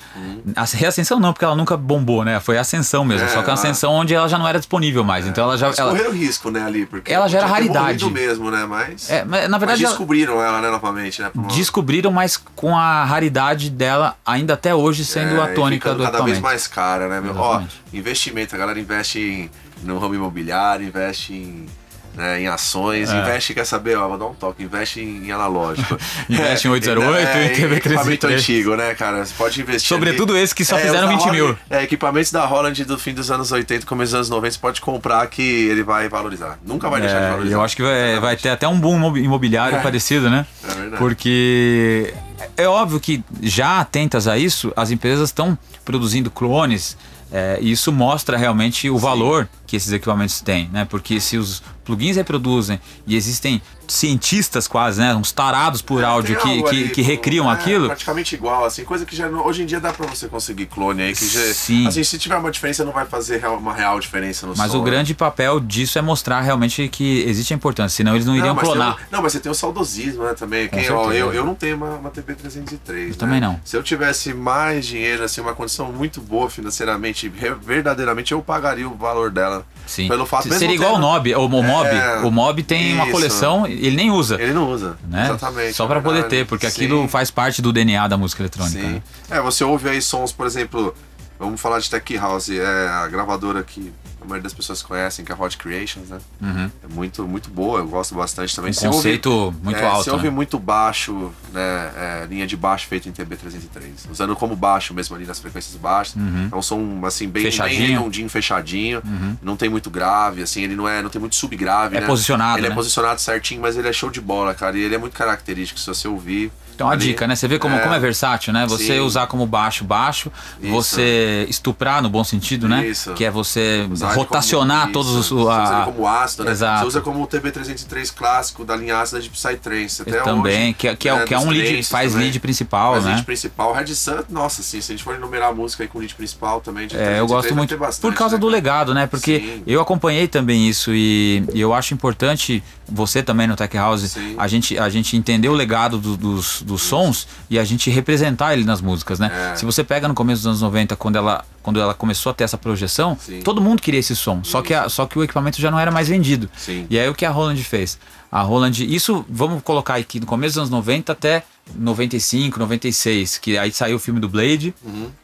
[0.57, 2.41] a reascensão não, porque ela nunca bombou, né?
[2.41, 3.27] Foi a ascensão mesmo.
[3.27, 5.27] É, só que a ela- ascensão onde ela já não era disponível mais.
[5.27, 5.67] Então ela já.
[5.67, 8.03] Mas Ela, correram risco, né, ali, porque Ela já era raridade.
[8.11, 8.65] mesmo, né?
[8.65, 11.31] Mas, é, mas, na mas verdade, ela- descobriram ela, né, novamente, né?
[11.35, 15.93] uma- descobriram, mas com a raridade dela ainda até hoje sendo É, a e tônica
[15.95, 17.21] do cada vez mais cara, né?
[17.21, 17.37] meu?
[17.37, 17.61] Ó,
[17.93, 19.51] investimento, a galera investe em,
[19.83, 21.67] no ramo imobiliário, investe em,
[22.15, 23.19] né, em ações, É.
[23.21, 25.97] investe, quer saber, ó, vou dar um toque, investe em, em analógico.
[26.31, 28.41] Investe em 808 é, e TV equipamento 303.
[28.41, 29.25] antigo, né, cara?
[29.25, 30.43] Você pode investir Sobretudo ali.
[30.43, 31.59] esse que só É, fizeram os da 20 mil.
[31.69, 34.81] É, equipamentos da Holland do fim dos anos 80, começo dos anos 90, você pode
[34.81, 36.59] comprar que ele vai valorizar.
[36.65, 37.55] Nunca vai deixar de É, valorizar.
[37.57, 39.81] eu acho que vai, vai ter até um boom imobi- imobiliário É.
[39.83, 40.47] parecido, né?
[40.63, 40.97] É verdade.
[40.99, 42.15] Porque
[42.57, 46.97] é óbvio que já atentas a isso, as empresas estão produzindo clones.
[47.33, 50.87] é, e isso mostra realmente o valor que esses equipamentos têm, né?
[50.89, 55.15] Porque se os plugins reproduzem e existem cientistas quase, né?
[55.15, 57.87] Uns tarados por É, áudio tem que, que, ali, que recriam é, aquilo.
[57.87, 61.15] Praticamente igual, assim, coisa que já hoje em dia dá pra você conseguir clone aí,
[61.15, 61.87] que já, Sim.
[61.87, 64.79] assim, se tiver uma diferença não vai fazer real- uma real diferença no Mas som,
[64.79, 64.91] o né?
[64.91, 68.65] grande papel disso é mostrar realmente que existe a importância, senão eles não iriam tem
[68.65, 68.95] clonar.
[68.97, 70.69] o- não, mas você tem o saudosismo, né, também.
[70.69, 73.15] Quem, ó, eu, eu não tenho uma, uma TP303, né?
[73.19, 73.61] também não.
[73.65, 77.29] Se eu tivesse mais dinheiro, assim, uma condição muito boa financeiramente,
[77.61, 79.67] verdadeiramente eu pagaria o valor dela.
[79.87, 80.09] Sim.
[80.09, 81.89] Pelo fato Seria igual o Nob, o, o Mob.
[81.89, 83.13] É, o Mob tem uma isso.
[83.13, 84.41] coleção, ele nem usa.
[84.41, 84.97] Ele não usa.
[85.09, 85.25] né?
[85.25, 85.75] Exatamente.
[85.75, 86.85] Só é pra poder ter, porque Sim.
[86.85, 88.79] aquilo faz parte do DNA da música eletrônica.
[88.81, 88.93] Sim.
[88.95, 89.03] né?
[89.31, 90.95] É, você ouve aí sons, por exemplo,
[91.39, 95.31] vamos falar de Tech House, é a gravadora que a maioria das pessoas conhecem, que
[95.31, 96.19] é a Hot Creations, né?
[96.41, 96.71] Uhum.
[96.83, 98.73] É muito, muito boa, eu gosto bastante também.
[98.73, 100.05] Um ouve- conceito muito é, alto.
[100.05, 100.31] Você ouve né?
[100.31, 101.91] muito baixo, né?
[101.95, 104.11] é, linha de baixo feita em TB303.
[104.11, 106.15] Usando como baixo mesmo ali nas frequências baixas.
[106.51, 107.51] É um som, assim, bem, bem Uhum.
[107.51, 107.83] Fechadinho.
[107.91, 107.97] Uhum.
[107.99, 109.03] redondinho, fechadinho.
[109.43, 112.07] Não tem muito grave, assim, ele não é, não tem muito subgrave, É né?
[112.07, 112.73] posicionado, Ele né?
[112.73, 114.79] é posicionado certinho, mas ele é show de bola, cara.
[114.79, 116.51] E ele é muito característico, se você ouvir.
[116.75, 117.37] Então a dica, né?
[117.37, 118.67] Você vê como é, como é versátil, né?
[118.67, 119.01] Você Sim.
[119.01, 120.73] usar como baixo, baixo, Isso.
[120.73, 122.87] você estuprar no bom sentido, né?
[122.87, 123.13] Isso.
[123.15, 125.27] Que é você Usar rotacionar como- todos os.
[125.29, 125.53] Você usa
[125.83, 126.51] a- como ácido, né?
[126.51, 126.81] Exato.
[126.81, 130.03] Você usa como o TB303 clássico da linha ácida de Psytrance.
[130.03, 132.27] Até também, hoje, que, é- que é, né, que é um lead, faz também.
[132.27, 133.11] lead principal, Faz né?
[133.13, 133.73] lead principal.
[133.73, 136.61] Red Sun, nossa, assim, se a gente for enumerar a música aí com lead principal
[136.61, 139.07] também, de É, 303, eu gosto muito bastante, por causa né, do legado, né?
[139.07, 139.63] Porque Sim.
[139.67, 144.35] eu acompanhei também isso e, e eu acho importante você também no Tech House Sim.
[144.37, 148.53] a gente a gente entender o legado do- dos, dos sons e a gente representar
[148.55, 149.31] ele nas músicas, né?
[149.53, 149.57] É.
[149.57, 152.45] Se você pega no começo dos anos 90 quando ela quando ela começou a ter
[152.45, 153.41] essa projeção, Sim.
[153.41, 155.91] todo mundo queria esse som, só que a- só que o equipamento já não era
[155.91, 156.51] mais vendido.
[156.57, 156.87] Sim.
[156.91, 157.99] E aí o que a Roland fez?
[158.35, 161.45] A Roland, isso vamos colocar aqui no começo dos anos 90 até
[161.77, 164.75] 95, 96, que aí saiu o filme do Blade,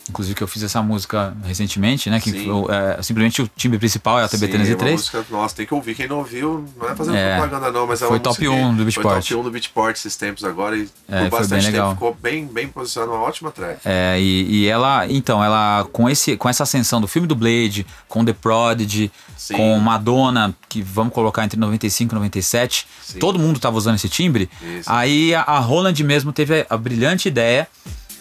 [0.09, 2.19] inclusive que eu fiz essa música recentemente, né?
[2.21, 2.39] Que Uhum.
[2.39, 2.67] Sim.
[2.67, 4.93] foi, é, simplesmente o timbre principal é a Sim, uma TB303.
[4.93, 5.95] música, nossa, tem que ouvir.
[5.97, 7.37] Quem não ouviu, não é fazendo É.
[7.37, 9.23] propaganda não, mas é Foi top música que- 1 do Foi Beatport.
[9.29, 11.89] top 1 do Beatport esses tempos agora e É, por foi bastante bem legal.
[11.89, 13.81] tempo ficou bem, bem posicionado, uma ótima track.
[13.85, 17.85] É, e, e ela, então, ela com, esse, com essa ascensão do filme do Blade,
[18.09, 19.55] com The Prodigy, Sim.
[19.57, 23.19] com Madonna, que vamos colocar entre 95 e 97, Sim.
[23.19, 24.49] todo mundo tava usando esse timbre.
[24.63, 24.91] Isso.
[24.91, 27.69] Aí a, a Roland mesmo teve a, a brilhante ideia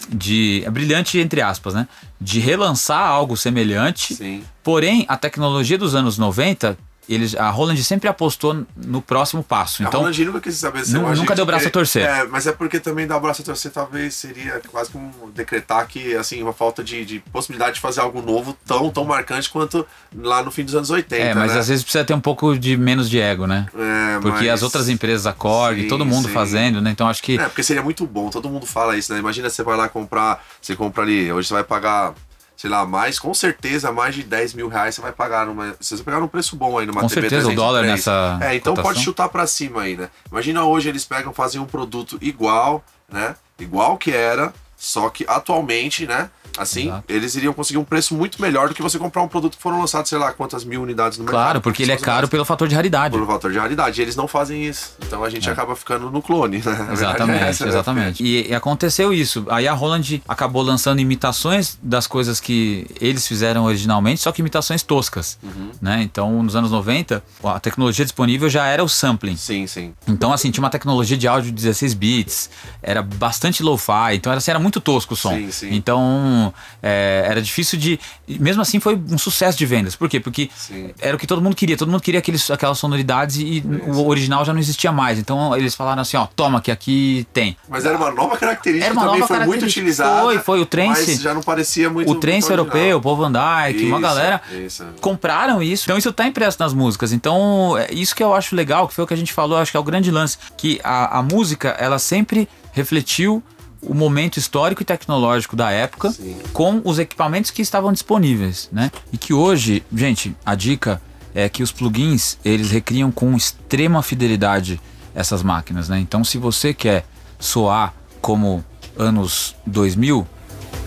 [0.10, 0.64] de.
[0.66, 1.88] a brilhante, entre aspas, né?
[2.20, 4.16] De relançar algo semelhante.
[4.16, 4.44] Sim.
[4.64, 6.78] Porém, a tecnologia dos anos 90,
[7.10, 9.84] eles, a Roland sempre apostou no próximo passo.
[9.84, 12.04] a Então, Roland nunca quis saber se nunca deu braço a torcer.
[12.06, 15.88] É, mas é porque também dar o braço a torcer talvez seria quase como decretar
[15.88, 19.86] que, assim, uma falta de, de possibilidade de fazer algo novo tão, tão marcante quanto
[20.16, 21.60] lá no fim dos anos 80, é, mas né?
[21.60, 23.66] às vezes precisa ter um pouco de menos de ego, né?
[23.76, 26.34] É, Porque mas- as outras empresas, a Korg, Sim, todo mundo sim.
[26.34, 26.92] fazendo, né?
[26.92, 27.38] Então acho que.
[27.40, 29.20] É, porque seria muito bom, todo mundo fala isso, né?
[29.20, 32.14] Imagina você vai lá comprar, você compra ali, hoje você vai pagar,
[32.60, 35.78] sei lá, mais, com certeza, mais de 10 mil reais você vai pagar numa.
[35.80, 37.56] Se você pegar num preço bom aí numa Com TV certeza, o 303.
[37.56, 38.92] dólar nessa É, então cotação.
[38.94, 40.10] pode chutar pra cima aí, né?
[40.30, 43.38] Imagina hoje eles pegam, fazem um produto igual, né?
[43.58, 46.30] Igual que era, Só que atualmente, né?
[46.58, 47.04] Assim, Exato.
[47.08, 49.80] eles iriam conseguir um preço muito melhor do que você comprar um produto que foram
[49.80, 51.42] lançados, sei lá, quantas mil unidades no mercado.
[51.42, 53.14] Claro, porque ele é caro pelo fator de raridade.
[53.14, 54.00] Pelo fator de raridade.
[54.00, 54.96] E eles não fazem isso.
[55.06, 56.88] Então a gente acaba ficando no clone, né?
[56.90, 57.70] É Exatamente, essa, né?
[57.70, 58.24] exatamente.
[58.24, 59.46] E, e aconteceu isso.
[59.50, 64.84] Aí a Roland acabou lançando imitações das coisas que eles fizeram originalmente, só que imitações
[64.84, 65.38] toscas.
[65.44, 65.72] Uhum.
[65.82, 66.02] Né?
[66.04, 69.36] Então, nos anos 90, a tecnologia disponível já era o sampling.
[69.36, 69.94] Sim, sim.
[70.08, 72.50] Então, assim, tinha uma tecnologia de áudio de 16 bits,
[72.82, 75.32] era bastante lo-fi, então era, assim, era muito tosco o som.
[75.32, 75.70] Sim, sim.
[75.74, 76.39] Então,
[76.82, 78.00] é, era difícil de.
[78.28, 79.96] Mesmo assim, foi um sucesso de vendas.
[79.96, 80.20] Por quê?
[80.20, 80.92] Porque Sim.
[81.00, 84.44] era o que todo mundo queria, todo mundo queria aqueles, aquelas sonoridades e o original
[84.46, 85.20] já não existia mais.
[85.20, 87.56] Então, eles falaram assim: ó, toma, que aqui tem.
[87.68, 90.22] Mas era uma nova característica Era uma também, nova foi muito utilizada.
[90.24, 92.12] Foi, foi, o trance- Mas já não parecia muito.
[92.12, 93.02] o trance europeu, o.
[93.02, 94.86] Paul Van Dyke, uma galera isso.
[95.02, 95.84] compraram isso.
[95.86, 97.12] Então isso tá impresso nas músicas.
[97.12, 99.72] Então, é isso que eu acho legal, que foi o que a gente falou, acho
[99.72, 103.44] que é o grande lance, que a, a música, ela sempre refletiu
[103.82, 106.38] o momento histórico e tecnológico da época Sim.
[106.54, 108.92] com os equipamentos que estavam disponíveis, né?
[109.12, 111.02] E que hoje, gente, a dica
[111.34, 114.82] é que os plugins, eles recriam com extrema fidelidade
[115.14, 116.00] essas máquinas, né?
[116.00, 117.06] Então, se você quer
[117.40, 118.64] soar como
[118.98, 120.28] anos 2000,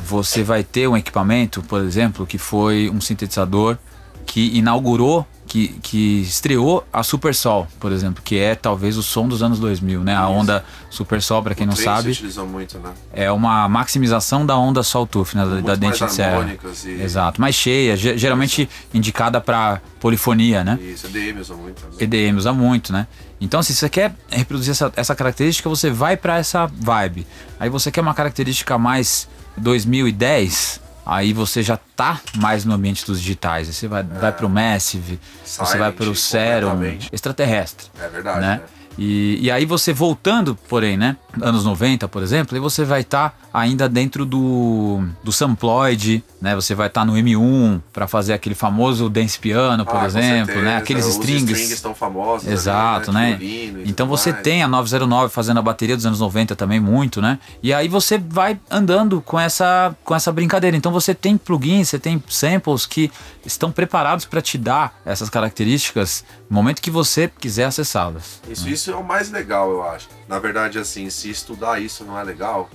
[0.07, 3.78] você vai ter um equipamento, por exemplo, que foi um sintetizador
[4.26, 9.29] que inaugurou, que, que estreou a Super Sol, por exemplo, que é talvez o som
[9.29, 10.17] dos anos 2000, né?
[10.17, 10.31] A Isso.
[10.31, 12.89] onda Super Sol, para quem O não sabe, utilizou muito, né?
[13.13, 15.45] é uma maximização da onda Sawtooth, né?
[15.45, 16.57] Da, Muito da mais dente de serra.
[16.87, 20.79] e- Exato, mais cheia, ge- geralmente indicada para polifonia, né?
[20.83, 21.97] Isso, EDM usou muito também.
[22.01, 23.07] EDM usa muito, né?
[23.39, 27.27] Então, se você quer reproduzir essa, essa característica, você vai para essa vibe.
[27.61, 29.29] Aí você quer uma característica mais
[29.59, 33.69] 2010, aí você já tá mais no ambiente dos digitais.
[33.69, 37.89] Você vai, vai pro Massive, você vai Silent, pro Serum, extraterrestre.
[38.01, 38.57] É verdade, né?
[38.57, 38.63] né?
[38.99, 41.16] E, e aí você voltando, porém, né?
[41.40, 46.55] Anos 90, por exemplo, aí você vai estar ainda dentro do, do Samploid, né?
[46.55, 50.62] Você vai estar no M1 para fazer aquele famoso dance piano, por Ah, exemplo, certeza.
[50.62, 50.76] né?
[50.76, 51.43] Aqueles Os strings.
[51.45, 52.47] strings estão famosos.
[52.47, 53.38] ali, Exato, né?
[53.40, 54.43] E Então você mais.
[54.43, 57.38] tem a 909 fazendo a bateria dos anos 90 também muito, né?
[57.62, 60.76] E aí você vai andando com essa com essa brincadeira.
[60.76, 63.11] Então você tem plugins, você tem samples que
[63.47, 68.43] estão preparados para te dar essas características no momento que você quiser acessá-las.
[68.47, 70.07] Isso, isso é o mais legal, eu acho.
[70.29, 72.69] Na verdade, assim, se estudar isso não é legal,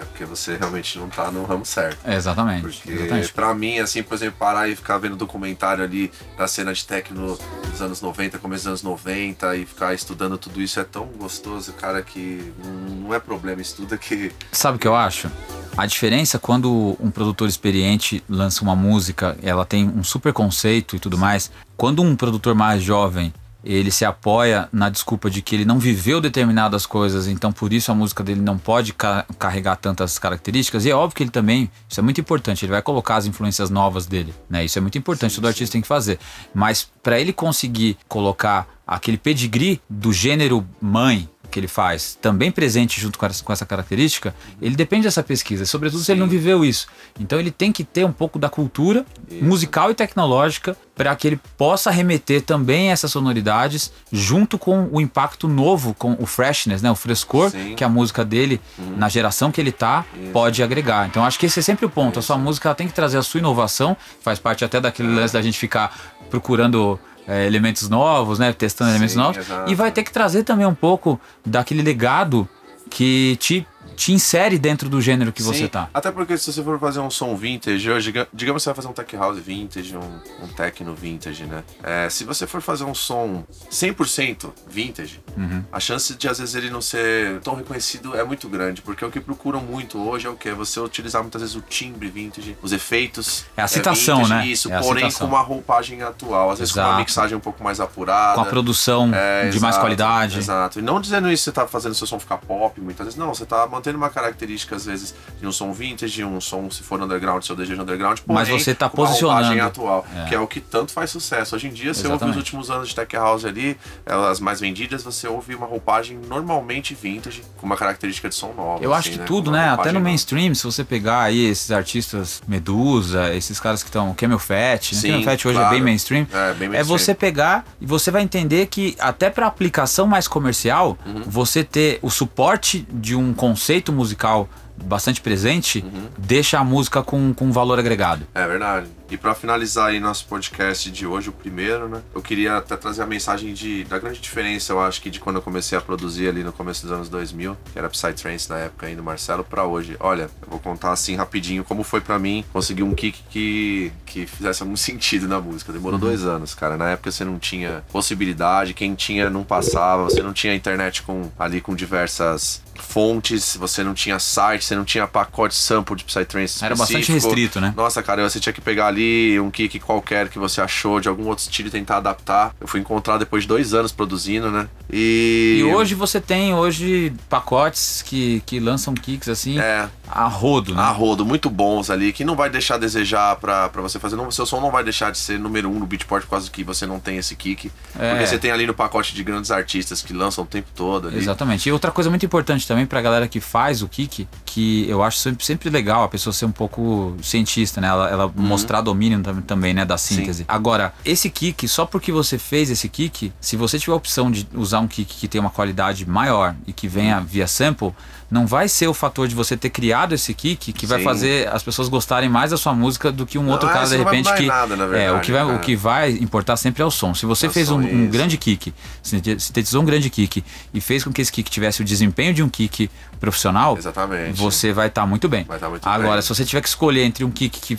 [0.00, 1.98] é porque você realmente não tá no ramo certo.
[2.04, 2.62] É, exatamente.
[2.62, 3.32] Porque exatamente.
[3.32, 7.38] pra mim, assim, por exemplo, parar e ficar vendo documentário ali da cena de techno
[7.70, 11.72] dos anos 90, começo dos anos 90 e ficar estudando tudo isso é tão gostoso,
[11.72, 12.52] cara, que
[13.00, 14.32] não é problema, estuda que.
[14.52, 15.30] Sabe o que eu acho?
[15.76, 20.98] A diferença quando um produtor experiente lança uma música, ela tem um super conceito e
[21.00, 21.50] tudo mais.
[21.76, 23.32] Quando um produtor mais jovem
[23.64, 27.90] ele se apoia na desculpa de que ele não viveu determinadas coisas, então por isso
[27.90, 30.84] a música dele não pode ca- carregar tantas características.
[30.84, 33.70] E é óbvio que ele também, isso é muito importante, ele vai colocar as influências
[33.70, 34.64] novas dele, né?
[34.64, 36.18] Isso é muito importante, todo artista tem que fazer.
[36.54, 43.00] Mas para ele conseguir colocar aquele pedigree do gênero mãe que ele faz, também presente
[43.00, 46.64] junto com essa, com essa característica, ele depende dessa pesquisa, sobretudo se ele não viveu
[46.64, 46.88] isso.
[47.18, 49.06] Então ele tem que ter um pouco da cultura
[49.40, 55.46] musical e tecnológica para que ele possa remeter também essas sonoridades junto com o impacto
[55.46, 57.76] novo, com o freshness, né, o frescor Sim.
[57.76, 58.60] que a música dele,
[58.96, 61.06] na geração que ele tá, pode agregar.
[61.06, 62.18] Então acho que esse é sempre o ponto.
[62.18, 65.34] A sua música ela tem que trazer a sua inovação, faz parte até daquele lance
[65.34, 65.96] da gente ficar
[66.28, 69.70] procurando é, elementos novos, né, testando elementos Sim, novos, exato.
[69.70, 72.48] e vai ter que trazer também um pouco daquele legado
[72.90, 75.88] que te, te insere dentro do gênero que você Sim, tá.
[75.94, 78.74] Até porque se você for fazer um som vintage hoje, diga- digamos que você vai
[78.76, 81.62] fazer um tech house vintage, um, um techno vintage, né?
[81.82, 85.64] É, se você for fazer um som 100% vintage, Uhum.
[85.72, 89.10] a chance de às vezes ele não ser tão reconhecido é muito grande, porque o
[89.10, 90.50] que procuram muito hoje é o que?
[90.52, 93.44] Você utilizar muitas vezes o timbre vintage, os efeitos.
[93.56, 94.46] É a citação, vintage, né?
[94.46, 95.28] Isso, É porém citação.
[95.28, 96.92] com uma roupagem atual, às vezes com Exato.
[96.94, 98.34] uma mixagem um pouco mais apurada.
[98.34, 100.38] Com a produção É, de mais exato, qualidade.
[100.38, 100.78] Exato.
[100.78, 103.18] E não dizendo isso você tá fazendo seu som ficar pop muitas vezes.
[103.18, 106.70] Não, você tá mantendo uma característica, às vezes, de um som vintage, de um som,
[106.70, 108.20] se for underground, seu desejo underground.
[108.26, 109.60] Mas porém, você tá com uma posicionando.
[109.62, 110.24] atual, É.
[110.28, 111.56] que é o que tanto faz sucesso.
[111.56, 112.30] Hoje em dia, você ouve Exatamente.
[112.34, 113.76] os últimos anos de Tech House ali,
[114.06, 118.82] elas mais vendidas, você ouve uma roupagem normalmente vintage, com uma característica de som nova.
[118.82, 119.26] Eu acho assim, que né?
[119.26, 119.68] tudo, né?
[119.68, 120.04] Até no nova.
[120.04, 124.98] mainstream, se você pegar aí esses artistas Medusa, esses caras que estão Camel Fat, né?
[125.00, 125.74] Sim, Camel Fat hoje é claro.
[125.74, 126.26] bem mainstream.
[126.32, 126.84] É, bem É mainstream.
[126.98, 131.22] você pegar e você vai entender que até para aplicação mais comercial, Uhum.
[131.26, 135.84] você ter o suporte de um conceito musical bastante presente,
[136.18, 138.26] deixa a música com, com valor agregado.
[138.34, 138.86] É verdade.
[139.10, 142.02] E pra finalizar aí nosso podcast de hoje, o primeiro, né?
[142.14, 145.36] Eu queria até trazer a mensagem de, da grande diferença, eu acho que de quando
[145.36, 148.86] eu comecei a produzir ali no começo dos anos 2000, que era Psytrance na época
[148.86, 149.96] ainda, Marcelo, pra hoje.
[150.00, 154.26] Olha, eu vou contar assim rapidinho como foi pra mim conseguir um kick que, que
[154.26, 155.72] fizesse algum sentido na música.
[155.72, 156.76] Demorou dois anos, cara.
[156.76, 161.30] Na época você não tinha possibilidade, quem tinha não passava, você não tinha internet com
[161.38, 166.64] ali com diversas fontes, você não tinha site, você não tinha pacote sample de Psytrance
[166.64, 167.72] Era bastante restrito, né?
[167.76, 171.26] Nossa, cara, você tinha que pegar ali um kick qualquer que você achou de algum
[171.26, 172.54] outro estilo e tentar adaptar.
[172.60, 174.68] Eu fui encontrar depois de dois anos produzindo, né?
[174.90, 175.58] E.
[175.60, 180.80] E hoje você tem hoje pacotes que, que lançam kicks assim É, a rodo, né?
[180.80, 184.14] a rodo, muito bons ali, que não vai deixar a desejar pra, pra você fazer.
[184.16, 186.62] Não, seu som não vai deixar de ser número um no beatport por causa que
[186.62, 187.70] você não tem esse kick.
[187.98, 188.10] É.
[188.10, 191.18] Porque você tem ali no pacote de grandes artistas que lançam o tempo todo ali.
[191.18, 191.68] Exatamente.
[191.68, 195.18] E outra coisa muito importante também pra galera que faz o kick, que eu acho
[195.18, 197.88] sempre, sempre legal a pessoa ser um pouco cientista, né?
[197.88, 199.84] Ela, ela mostrar domínio tam- também, né?
[199.84, 200.44] Da síntese.
[200.46, 204.46] Agora, esse kick, só porque você fez esse kick, se você tiver a opção de
[204.54, 207.92] usar um kick que tem uma qualidade maior e que venha via sample,
[208.30, 211.04] não vai ser o fator de você ter criado esse kick que vai Sim.
[211.04, 213.96] fazer as pessoas gostarem mais da sua música do que um outro é, cara de
[213.98, 215.58] não vai repente que nada, na é o verdade, que vai o cara.
[215.60, 217.14] que vai importar sempre é o som.
[217.14, 218.72] Se você É fez um, um grande kick,
[219.02, 222.42] sinte- sintetizou um grande kick e fez com que esse kick tivesse o desempenho de
[222.42, 222.90] um kick
[223.24, 224.38] profissional, Exatamente.
[224.38, 225.44] você vai estar muito bem.
[225.44, 226.22] Vai tá muito Agora, bem.
[226.22, 227.78] se você tiver que escolher entre um kick que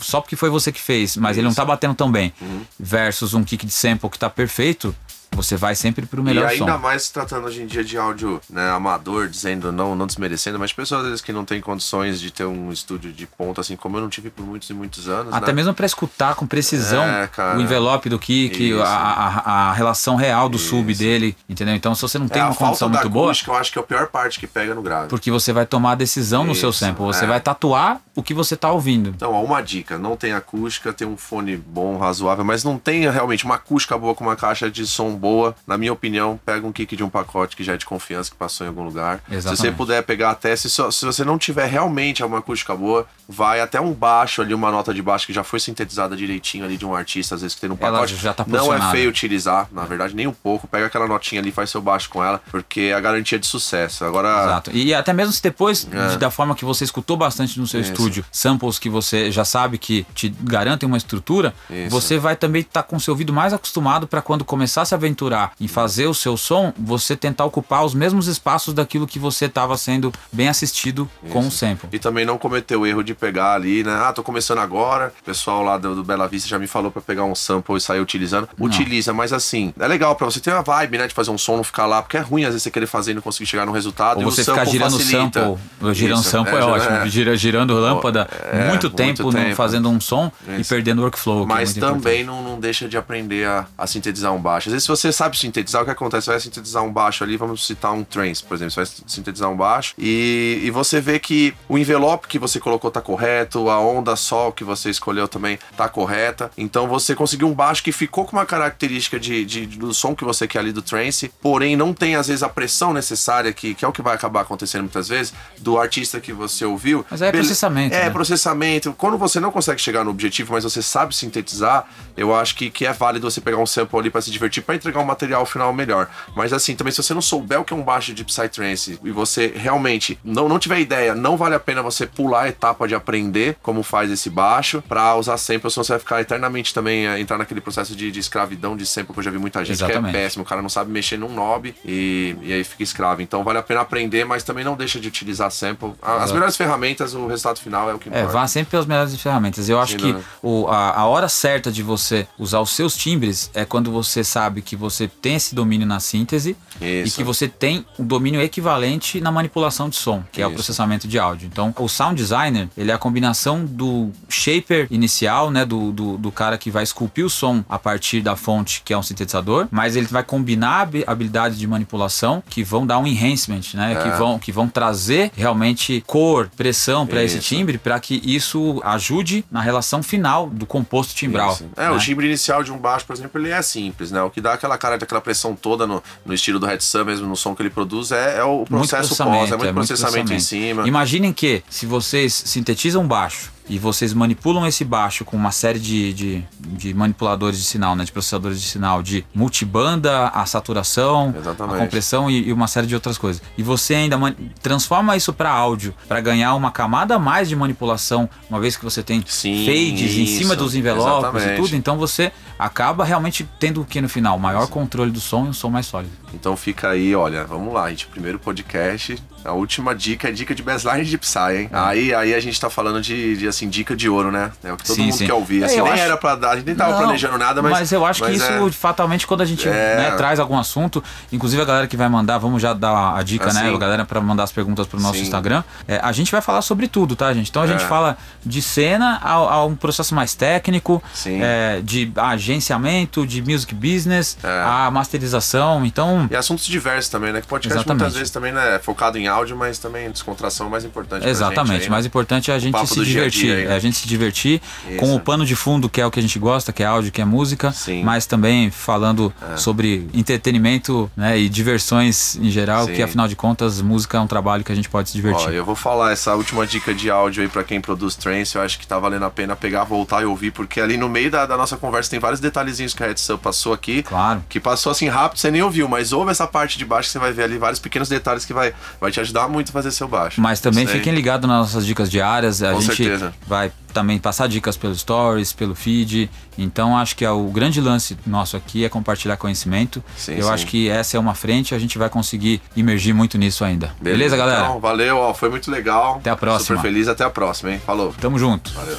[0.00, 1.60] só porque foi você que fez, mas ele não Isso.
[1.60, 1.66] Uhum.
[1.66, 2.32] tá batendo tão bem,
[2.78, 4.94] versus um kick de sample que tá perfeito,
[5.32, 6.78] você vai sempre pro melhor e ainda som.
[6.78, 10.72] mais se tratando hoje em dia de áudio né, amador, dizendo, não, não desmerecendo, mas
[10.72, 13.98] pessoas às vezes que não têm condições de ter um estúdio de ponta, assim como
[13.98, 15.34] eu não tive por muitos e muitos anos.
[15.34, 15.52] Até né?
[15.54, 18.80] mesmo para escutar com precisão É, o envelope do kick, Isso.
[18.80, 21.02] a, a- a relação real do sub Isso.
[21.02, 21.74] dele, entendeu?
[21.74, 23.82] Então, se você não tem é, uma condição muito boa, acústica, eu acho que é
[23.82, 25.08] a pior parte que pega no grave.
[25.08, 27.28] porque você vai tomar a decisão no seu Isso, sample, você é.
[27.28, 29.10] vai tatuar o que você tá ouvindo.
[29.10, 33.08] Então, ó, uma dica, não tem acústica, tem um fone bom, razoável, mas não tem
[33.10, 35.54] realmente uma acústica boa com uma caixa de som boa.
[35.66, 38.36] Na minha opinião, pega um kick de um pacote que já é de confiança, que
[38.36, 39.20] passou em algum lugar.
[39.30, 39.56] Exatamente.
[39.58, 43.06] Se você puder pegar até, se, só- se você não tiver realmente uma acústica boa,
[43.28, 46.76] vai até um baixo ali, uma nota de baixo que já foi sintetizada direitinho ali
[46.76, 48.16] de um artista, às vezes que tem no Ela pacote.
[48.16, 50.66] já tá não é feio utilizar, na verdade, nem um pouco.
[50.66, 54.04] Pega aquela notinha ali, faz seu baixo com ela, porque é a garantia de sucesso.
[54.04, 54.70] Agora, Exato.
[54.84, 56.08] E até mesmo se depois, É.
[56.08, 57.92] de- da forma que você escutou bastante no seu Isso.
[57.92, 61.90] estúdio, samples que você já sabe que te garantem uma estrutura, Isso.
[61.90, 64.94] você vai também estar com o seu ouvido mais acostumado para quando começar a se
[64.94, 69.46] aventurar em fazer o seu som, você tentar ocupar os mesmos espaços daquilo que você
[69.46, 71.88] estava sendo bem assistido com o sample.
[71.92, 73.92] E também não cometer o erro de pegar ali, né?
[74.04, 75.12] Ah, tô começando agora.
[75.20, 77.80] O pessoal lá do, do Bela Vista já me falou pra pegar um sample e
[77.80, 78.48] sair utilizando.
[78.58, 81.06] Utiliza, mas assim, é legal pra você ter uma vibe, né?
[81.06, 83.12] De fazer um som, não ficar lá, porque é ruim às vezes você querer fazer
[83.12, 84.16] e não conseguir chegar no resultado.
[84.16, 85.40] Ou e você ficar girando facilita.
[85.40, 89.32] sample, girando Isso, sample é, já- ótimo, Gira, girando lâmpada é, muito muito tempo, no-
[89.32, 89.54] tempo.
[89.56, 90.68] fazendo um som e Isso.
[90.68, 91.44] perdendo o workflow.
[91.44, 94.68] é Mas muito também não, não deixa de aprender a, a sintetizar um baixo.
[94.68, 96.26] Às vezes, se você sabe sintetizar, o que acontece?
[96.26, 98.70] Você vai sintetizar um baixo ali, vamos citar um trance, por exemplo.
[98.72, 102.90] Você vai sintetizar um baixo e, e você vê que o envelope que você colocou
[102.90, 106.50] tá correto, a onda sol que você escolheu também tá correta.
[106.56, 110.24] Então você conseguiu um baixo que ficou com uma característica de, de- do som que
[110.24, 113.84] você quer ali do trance, porém não tem às vezes a pressão necessária, que, que
[113.84, 117.04] é o que vai acabar acontecendo muitas vezes, do artista que você ouviu.
[117.10, 118.10] Mas é processamento, É, né?
[118.10, 118.92] processamento.
[118.96, 121.86] Quando você não consegue chegar no objetivo, mas você sabe sintetizar,
[122.16, 124.74] eu acho que, que é válido você pegar um sample ali pra se divertir, pra
[124.74, 126.08] entregar um material final melhor.
[126.34, 129.10] Mas assim, também se você não souber o que é um baixo de Psytrance e
[129.10, 132.94] você realmente não, não tiver ideia, não vale a pena você pular a etapa de
[132.94, 137.18] aprender como faz esse baixo pra usar sample, senão você vai ficar eternamente também, é,
[137.20, 140.12] entrar naquele processo de, de escravidão de sample que eu já vi muita gente Exatamente.
[140.12, 143.22] que é péssimo, o cara não sabe mexer num knob e, e aí fica escravo.
[143.22, 145.92] Então vale a pena aprender, mas também não deixa de utilizar sample.
[146.02, 148.28] As melhores ferramentas, o resultado final é o que É, importa.
[148.32, 149.68] vá sempre pelas melhores ferramentas.
[149.68, 150.22] Eu acho Sim, que né?
[150.42, 154.62] o, a, a hora certa de você usar os seus timbres é quando você sabe
[154.62, 157.16] que você tem esse domínio na síntese e Isso.
[157.16, 160.54] que você tem um domínio equivalente na manipulação de som, que é o Isso.
[160.56, 161.46] processamento de áudio.
[161.50, 166.32] Então, o sound designer, ele é a combinação do shaper inicial, né, do, do, do
[166.32, 169.96] cara que vai esculpir o som a partir da fonte, que é um sintetizador, mas
[169.96, 174.02] ele vai combinar habi- habilidades de manipulação que vão dar um enhancement, né, É.
[174.02, 179.44] que vão que vão trazer realmente cor, pressão para esse timbre, para que isso ajude
[179.50, 181.52] na relação final do composto timbral.
[181.52, 181.68] Isso.
[181.76, 181.90] É, né?
[181.90, 184.22] o timbre inicial de um baixo, por exemplo, ele é simples, né?
[184.22, 187.26] O que dá aquela cara daquela pressão toda no, no estilo do Red Sun mesmo,
[187.26, 190.40] no som que ele produz, é, é o Muito processo pós, é muito processamento, em
[190.40, 190.86] cima.
[190.86, 195.78] Imaginem que se vocês sintetizam um baixo e vocês manipulam esse baixo com uma série
[195.78, 201.34] de, de, de manipuladores de sinal, né, de processadores de sinal, de multibanda, a saturação,
[201.36, 201.76] Exatamente.
[201.76, 203.42] a compressão e, e uma série de outras coisas.
[203.58, 204.16] E você ainda
[204.62, 208.84] transforma isso para áudio, para ganhar uma camada a mais de manipulação, uma vez que
[208.84, 211.62] você tem Sim, fades em cima isso, dos envelopes e exatamente.
[211.62, 214.38] tudo, então você acaba realmente tendo o que no final?
[214.38, 216.12] Maior controle do som e um som mais sólido.
[216.32, 218.06] Então fica aí, olha, vamos lá, gente.
[218.06, 219.16] Primeiro podcast.
[219.46, 221.68] A última dica é dica de baseline de Psy, hein?
[221.72, 224.50] Aí, aí a gente tá falando de, de, assim, dica de ouro, né?
[224.64, 225.26] É o que todo Sim, mundo sim.
[225.26, 225.62] quer ouvir.
[225.62, 227.62] É, Assim, eu nem acho- era pra dar, a gente nem tava Não, planejando nada,
[227.62, 227.92] mas.
[227.92, 229.72] eu acho que mas isso, é- fatalmente, quando a gente É.
[229.96, 233.52] né, traz algum assunto, inclusive a galera que vai mandar, vamos já dar a dica,
[233.52, 233.60] né?
[233.62, 233.74] Assim.
[233.74, 235.22] A galera para mandar as perguntas pro nosso Sim.
[235.22, 235.62] Instagram.
[235.86, 237.48] É, a gente vai falar sobre tudo, tá, gente?
[237.50, 237.86] Então a gente É.
[237.86, 244.36] fala de cena a, a um processo mais técnico, é, de agenciamento, de music business,
[244.42, 244.62] É.
[244.64, 245.84] a masterização.
[245.84, 247.40] Então, E assuntos diversos também, né?
[247.40, 248.00] Que podcast Exatamente.
[248.02, 251.26] muitas vezes também né, é focado em áudio, mas também descontração é mais importante.
[251.26, 252.08] Exatamente, gente aí, o mais né?
[252.08, 253.40] importante é a gente se do dia divertir.
[253.42, 253.72] dia aí, né?
[253.72, 254.98] É a gente se divertir Isso.
[254.98, 257.12] com o pano de fundo, que é o que a gente gosta, que é áudio,
[257.12, 258.00] que é música, Sim.
[258.00, 258.04] É.
[258.04, 262.94] mas também falando sobre entretenimento né, e diversões em geral, Sim.
[262.94, 265.48] que afinal de contas, música é um trabalho que a gente pode se divertir.
[265.48, 268.62] Ó, eu vou falar essa última dica de áudio aí pra quem produz trance, eu
[268.62, 271.46] acho que tá valendo a pena pegar, voltar e ouvir, porque ali no meio da,
[271.46, 274.02] da nossa conversa tem vários detalhezinhos que a Red Sun passou aqui.
[274.02, 274.44] Claro.
[274.48, 277.18] Que passou assim rápido, você nem ouviu, mas ouve essa parte de baixo que você
[277.18, 280.08] vai ver ali vários pequenos detalhes que vai, vai te ajudar muito a fazer seu
[280.08, 280.40] baixo.
[280.40, 280.92] Mas também aí.
[280.92, 282.62] fiquem ligados nas nossas dicas diárias.
[282.62, 283.34] A Com gente certeza.
[283.46, 286.30] vai também passar dicas pelo Stories, pelo feed.
[286.58, 290.02] Então acho que é o grande lance nosso aqui é compartilhar conhecimento.
[290.16, 290.50] Sim, Eu sim.
[290.50, 293.94] acho que essa é uma frente, a gente vai conseguir imergir muito nisso ainda.
[294.00, 294.64] Beleza, galera?
[294.66, 296.16] Então, valeu, ó, foi muito legal.
[296.16, 296.76] Até a próxima.
[296.76, 297.80] Super feliz, até a próxima, hein?
[297.84, 298.14] Falou.
[298.20, 298.72] Tamo junto.
[298.72, 298.96] Valeu.